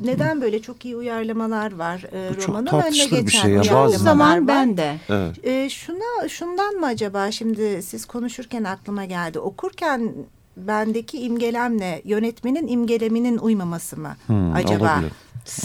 Neden 0.00 0.40
böyle 0.40 0.62
çok 0.62 0.84
iyi 0.84 0.96
uyarlamalar 0.96 1.74
var? 1.74 2.04
E, 2.12 2.30
Bu 2.30 2.40
çok 2.40 2.48
romanın 2.48 2.66
önüne 2.66 2.80
tartışılır 2.82 3.18
bir 3.18 3.24
geçen 3.24 3.42
şey 3.42 3.50
ya. 3.50 3.62
Çoğu 3.62 3.88
zaman 3.90 4.30
var. 4.38 4.48
ben 4.48 4.76
de. 4.76 4.96
Evet. 5.08 5.46
E, 5.46 5.70
şuna 5.70 6.28
şundan 6.28 6.74
mı 6.74 6.86
acaba 6.86 7.30
şimdi 7.30 7.82
siz 7.82 8.04
konuşurken 8.04 8.64
aklıma 8.64 9.04
geldi. 9.04 9.38
Okurken 9.38 10.12
bendeki 10.56 11.18
imgelemle 11.18 12.02
yönetmenin 12.04 12.68
imgeleminin 12.68 13.38
uymaması 13.38 13.96
mı 14.00 14.16
Hmm, 14.26 14.52
acaba? 14.54 14.84
Olabilir. 14.84 15.12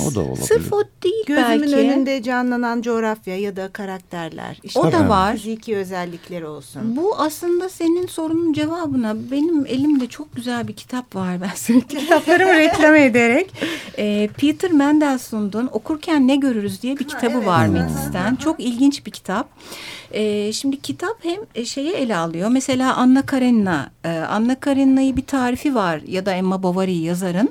O 0.07 0.15
da 0.15 0.19
olabilir. 0.21 0.45
Sırf 0.45 0.73
o 0.73 0.83
değil 1.03 1.25
Gözümün 1.27 1.61
belki. 1.61 1.75
önünde 1.75 2.23
canlanan 2.23 2.81
coğrafya 2.81 3.37
ya 3.39 3.55
da 3.55 3.67
karakterler. 3.73 4.59
işte 4.63 4.79
O 4.79 4.91
da 4.91 5.09
var. 5.09 5.33
Fiziki 5.35 5.77
özellikleri 5.77 6.45
olsun. 6.45 6.97
Bu 6.97 7.15
aslında 7.17 7.69
senin 7.69 8.07
sorunun 8.07 8.53
cevabına 8.53 9.15
benim 9.31 9.65
elimde 9.65 10.07
çok 10.07 10.35
güzel 10.35 10.67
bir 10.67 10.73
kitap 10.73 11.15
var. 11.15 11.41
Ben 11.41 11.55
sürekli 11.55 11.97
kitaplarımı 11.99 12.53
reklam 12.53 12.95
ederek. 12.95 13.53
Ee, 13.97 14.29
Peter 14.37 14.71
Mendelssohn'un 14.71 15.69
Okurken 15.71 16.27
Ne 16.27 16.35
Görürüz 16.35 16.81
diye 16.81 16.99
bir 16.99 17.07
kitabı 17.07 17.37
evet. 17.37 17.47
var 17.47 17.67
Hı. 17.67 17.71
Metis'ten. 17.71 18.35
Çok 18.35 18.59
ilginç 18.59 19.05
bir 19.05 19.11
kitap. 19.11 19.49
Ee, 20.11 20.53
şimdi 20.53 20.81
kitap 20.81 21.17
hem 21.23 21.39
e, 21.55 21.65
şeyi 21.65 21.91
ele 21.91 22.15
alıyor. 22.15 22.49
Mesela 22.49 22.95
Anna 22.95 23.25
Karenina. 23.25 23.89
Ee, 24.05 24.09
Anna 24.09 24.59
Karenina'yı 24.59 25.17
bir 25.17 25.25
tarifi 25.25 25.75
var 25.75 26.01
ya 26.07 26.25
da 26.25 26.33
Emma 26.33 26.63
Bovary 26.63 26.97
yazarın. 27.03 27.49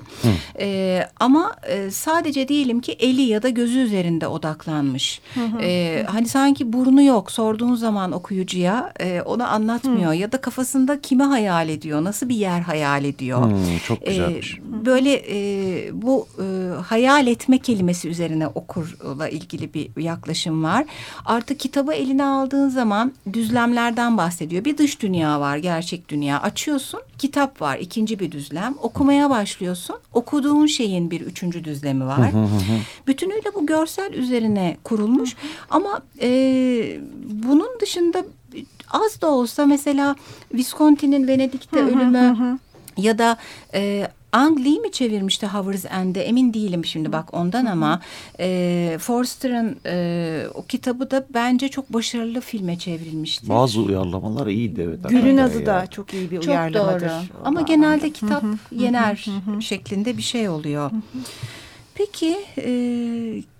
Ee, 0.61 1.09
ama 1.21 1.53
e, 1.69 1.91
sadece 1.91 2.16
diyelim 2.25 2.81
ki 2.81 2.93
eli 2.93 3.23
ya 3.23 3.43
da 3.43 3.49
gözü 3.49 3.79
üzerinde 3.79 4.27
odaklanmış. 4.29 5.21
Ee, 5.63 6.05
hani 6.09 6.29
sanki 6.29 6.73
burnu 6.73 7.03
yok. 7.03 7.31
Sorduğun 7.33 7.75
zaman 7.75 8.13
okuyucuya 8.13 8.93
e, 9.01 9.21
onu 9.23 9.45
anlatmıyor. 9.53 10.13
Ya 10.13 10.33
da 10.33 10.41
kafasında 10.41 11.01
kimi 11.01 11.23
hayal 11.23 11.69
ediyor? 11.69 12.05
Nasıl 12.05 12.29
bir 12.29 12.35
yer 12.37 12.61
hayal 12.61 13.05
ediyor? 13.05 13.43
Hmm, 13.51 13.79
çok 13.87 14.03
Ee, 14.03 14.07
güzelmiş. 14.11 14.59
böyle 14.87 15.13
e, 15.29 15.91
bu 16.03 16.27
e, 16.39 16.45
hayal 16.83 17.27
etme 17.27 17.59
kelimesi 17.59 18.09
üzerine 18.09 18.47
okurla 18.49 19.29
ilgili 19.29 19.75
bir 19.75 20.03
yaklaşım 20.03 20.65
var. 20.65 20.85
Artık 21.25 21.61
kitabı 21.61 21.93
eline 21.93 22.25
aldığın 22.25 22.69
zaman 22.69 23.13
düzlemlerden 23.33 24.17
bahsediyor. 24.19 24.65
Bir 24.65 24.79
dış 24.79 25.03
dünya 25.03 25.41
var, 25.41 25.57
gerçek 25.57 26.09
dünya. 26.09 26.41
Açıyorsun, 26.43 27.01
kitap 27.19 27.61
var, 27.61 27.79
ikinci 27.79 28.19
bir 28.19 28.33
düzlem. 28.33 28.75
Okumaya 28.83 29.31
başlıyorsun, 29.31 29.97
okuduğun 30.13 30.67
şeyin 30.67 31.11
bir 31.11 31.21
üçüncü 31.21 31.65
düzlemi 31.65 32.06
var. 32.07 32.31
Bütünüyle 33.07 33.55
bu 33.55 33.67
görsel 33.67 34.13
üzerine 34.13 34.77
kurulmuş. 34.85 35.37
Ama 35.71 36.03
e, 36.21 36.29
bunun 37.25 37.81
dışında 37.81 38.25
az 38.91 39.21
da 39.21 39.27
olsa 39.27 39.67
mesela 39.67 40.17
Visconti'nin 40.55 41.29
Venedik'te 41.29 41.81
ölümü 41.83 42.59
ya 42.97 43.19
da 43.19 43.37
e, 43.75 44.09
Ang 44.33 44.59
Lee 44.59 44.79
mi 44.79 44.93
çevirmişti 44.93 45.47
Howard's 45.47 45.85
End'e 45.85 46.21
emin 46.21 46.55
değilim 46.55 46.85
şimdi 46.85 47.13
bak 47.13 47.35
ondan 47.35 47.67
ama 47.67 48.01
e, 48.41 48.97
Forster'ın 49.01 49.77
e, 49.87 50.47
o 50.55 50.63
kitabı 50.67 51.11
da 51.11 51.27
bence 51.35 51.69
çok 51.69 51.93
başarılı 51.93 52.41
filme 52.41 52.79
çevrilmişti. 52.79 53.49
Bazı 53.49 53.81
uyarlamalar 53.81 54.47
iyiydi 54.47 54.83
evet. 54.89 54.99
Gül'ün 55.09 55.37
adı 55.37 55.61
ya. 55.61 55.67
da 55.67 55.87
çok 55.87 56.15
iyi 56.15 56.31
bir 56.31 56.37
çok 56.37 56.49
uyarlamadır. 56.49 57.01
doğru. 57.01 57.43
Ama 57.45 57.61
genelde 57.61 58.11
kitap 58.11 58.45
yener 58.73 59.27
şeklinde 59.61 60.17
bir 60.17 60.23
şey 60.23 60.49
oluyor. 60.49 60.91
Peki 61.97 62.37
e, 62.59 62.71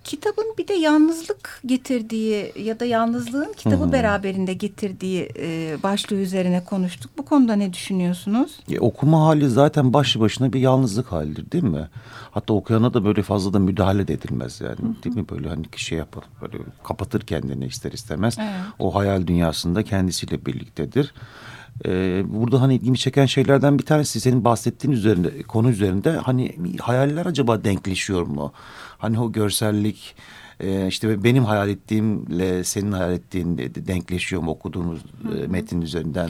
kitabın 0.03 0.45
bir 0.57 0.67
de 0.67 0.73
yalnızlık 0.73 1.61
getirdiği 1.65 2.53
ya 2.55 2.79
da 2.79 2.85
yalnızlığın 2.85 3.53
kitabı 3.57 3.91
beraberinde 3.91 4.53
getirdiği 4.53 5.29
e, 5.39 5.77
başlığı 5.83 6.15
üzerine 6.15 6.63
konuştuk. 6.63 7.11
Bu 7.17 7.25
konuda 7.25 7.55
ne 7.55 7.73
düşünüyorsunuz? 7.73 8.59
Ya, 8.67 8.79
okuma 8.81 9.25
hali 9.25 9.49
zaten 9.49 9.93
başlı 9.93 10.19
başına 10.19 10.53
bir 10.53 10.59
yalnızlık 10.59 11.11
halidir 11.11 11.51
değil 11.51 11.63
mi? 11.63 11.89
Hatta 12.31 12.53
okuyana 12.53 12.93
da 12.93 13.05
böyle 13.05 13.21
fazla 13.21 13.53
da 13.53 13.59
müdahale 13.59 14.07
de 14.07 14.13
edilmez 14.13 14.61
yani 14.61 14.95
değil 15.03 15.15
mi? 15.15 15.29
Böyle 15.29 15.49
hani 15.49 15.65
şey 15.75 15.97
yapar 15.97 16.23
böyle 16.41 16.57
kapatır 16.83 17.21
kendini 17.21 17.65
ister 17.65 17.91
istemez. 17.91 18.37
Evet. 18.39 18.51
O 18.79 18.95
hayal 18.95 19.27
dünyasında 19.27 19.83
kendisiyle 19.83 20.45
birliktedir. 20.45 21.13
Ee, 21.85 22.23
burada 22.27 22.61
hani 22.61 22.75
ilgimi 22.75 22.97
çeken 22.97 23.25
şeylerden 23.25 23.79
bir 23.79 23.85
tanesi 23.85 24.19
senin 24.21 24.45
bahsettiğin 24.45 24.93
üzerinde 24.93 25.43
konu 25.43 25.69
üzerinde 25.69 26.11
hani 26.11 26.55
hayaller 26.79 27.25
acaba 27.25 27.63
denkleşiyor 27.63 28.21
mu? 28.21 28.51
Hani 28.97 29.19
o 29.19 29.31
görsellik 29.31 30.15
e, 30.59 30.87
işte 30.87 31.23
benim 31.23 31.45
hayal 31.45 31.69
ettiğimle 31.69 32.63
senin 32.63 32.91
hayal 32.91 33.13
ettiğin 33.13 33.57
de- 33.57 33.75
de 33.75 33.87
denkleşiyor 33.87 34.41
mu 34.41 34.51
okuduğumuz 34.51 34.99
e, 35.43 35.47
metnin 35.47 35.81
üzerinden? 35.81 36.29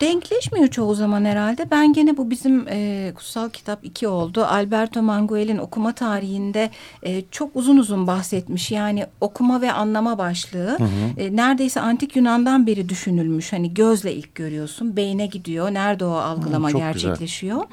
Denkleşmiyor 0.00 0.68
çoğu 0.68 0.94
zaman 0.94 1.24
herhalde. 1.24 1.70
Ben 1.70 1.92
gene 1.92 2.16
bu 2.16 2.30
bizim 2.30 2.68
e, 2.68 3.12
kutsal 3.14 3.50
kitap 3.50 3.84
2 3.84 4.08
oldu. 4.08 4.44
Alberto 4.44 5.02
Manguel'in 5.02 5.58
okuma 5.58 5.92
tarihinde 5.92 6.70
e, 7.02 7.22
çok 7.30 7.56
uzun 7.56 7.76
uzun 7.76 8.06
bahsetmiş. 8.06 8.70
Yani 8.70 9.06
okuma 9.20 9.60
ve 9.60 9.72
anlama 9.72 10.18
başlığı 10.18 10.78
e, 11.16 11.36
neredeyse 11.36 11.80
antik 11.80 12.16
Yunan'dan 12.16 12.66
beri 12.66 12.88
düşünülmüş. 12.88 13.52
Hani 13.52 13.74
gözle 13.74 14.14
ilk 14.14 14.34
görüyorsun, 14.34 14.96
beyne 14.96 15.26
gidiyor. 15.26 15.74
Nerede 15.74 16.04
o 16.04 16.10
algılama 16.12 16.70
güzel. 16.70 16.92
gerçekleşiyor? 16.92 17.64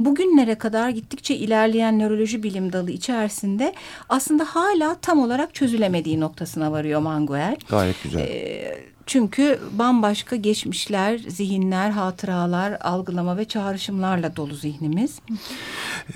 Bugünlere 0.00 0.54
kadar 0.54 0.88
gittikçe 0.88 1.36
ilerleyen 1.36 1.98
nöroloji 1.98 2.42
bilim 2.42 2.72
dalı 2.72 2.90
içerisinde 2.90 3.74
aslında 4.08 4.44
hala 4.44 4.94
tam 4.94 5.20
olarak 5.20 5.54
çözülemediği 5.54 6.20
noktasına 6.20 6.72
varıyor 6.72 7.00
Manguel. 7.00 7.56
Gayet 7.68 8.02
güzel. 8.02 8.20
E, 8.20 8.97
çünkü 9.12 9.58
bambaşka 9.72 10.36
geçmişler, 10.36 11.18
zihinler, 11.18 11.90
hatıralar, 11.90 12.76
algılama 12.80 13.36
ve 13.36 13.44
çağrışımlarla 13.44 14.36
dolu 14.36 14.54
zihnimiz. 14.54 15.18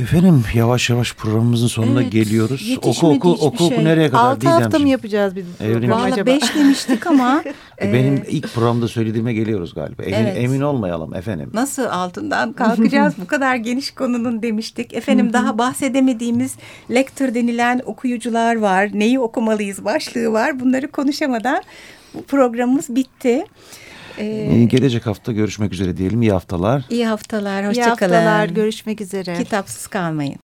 Efendim 0.01 0.45
yavaş 0.55 0.91
yavaş 0.91 1.15
programımızın 1.15 1.67
sonuna 1.67 2.03
Evet, 2.03 2.13
geliyoruz. 2.13 2.77
Oku 2.83 2.91
oku 3.11 3.31
oku 3.33 3.59
şey. 3.59 3.67
oku 3.77 3.85
nereye 3.85 4.11
kadar 4.11 4.25
Altı 4.25 4.41
diyeceğim 4.41 4.63
hafta 4.63 4.79
mı 4.79 4.89
yapacağız 4.89 5.37
biz 5.37 5.45
Evrim- 5.61 5.91
Valla 5.91 6.03
acaba? 6.03 6.27
beş 6.27 6.55
demiştik 6.55 7.07
ama 7.07 7.43
E, 7.83 7.93
Benim 7.93 8.23
ilk 8.29 8.55
programda 8.55 8.89
söylediğime 8.89 9.33
geliyoruz 9.33 9.75
galiba. 9.75 10.03
Emin, 10.03 10.17
Evet. 10.27 10.37
emin 10.39 10.61
olmayalım 10.61 11.15
efendim. 11.15 11.51
nasıl 11.55 11.85
altından 11.85 12.53
kalkacağız 12.53 13.15
bu 13.23 13.27
kadar 13.27 13.57
geniş 13.57 13.91
konunun 13.91 14.43
demiştik. 14.43 14.95
Efendim 14.95 15.33
daha 15.33 15.59
bahsedemediğimiz 15.59 16.55
lektör 16.91 17.35
denilen 17.35 17.81
okuyucular 17.85 18.57
var. 18.57 18.91
Neyi 18.95 19.21
okumalıyız 19.21 19.85
başlığı 19.85 20.33
var. 20.33 20.61
Bunları 20.61 20.91
konuşamadan 20.91 21.63
programımız 22.29 22.95
bitti. 22.97 23.45
Ee, 24.19 24.65
Gelecek 24.71 25.07
hafta 25.07 25.33
görüşmek 25.33 25.73
üzere 25.73 25.97
diyelim. 25.97 26.23
İyi 26.23 26.33
haftalar. 26.33 26.85
iyi 26.91 27.07
haftalar, 27.07 27.63
İyi 27.63 27.69
hoşçakalın. 27.69 27.93
haftalar, 28.15 28.49
görüşmek 28.49 29.01
üzere. 29.01 29.35
Kitapsız 29.39 29.87
kalmayın. 29.87 30.37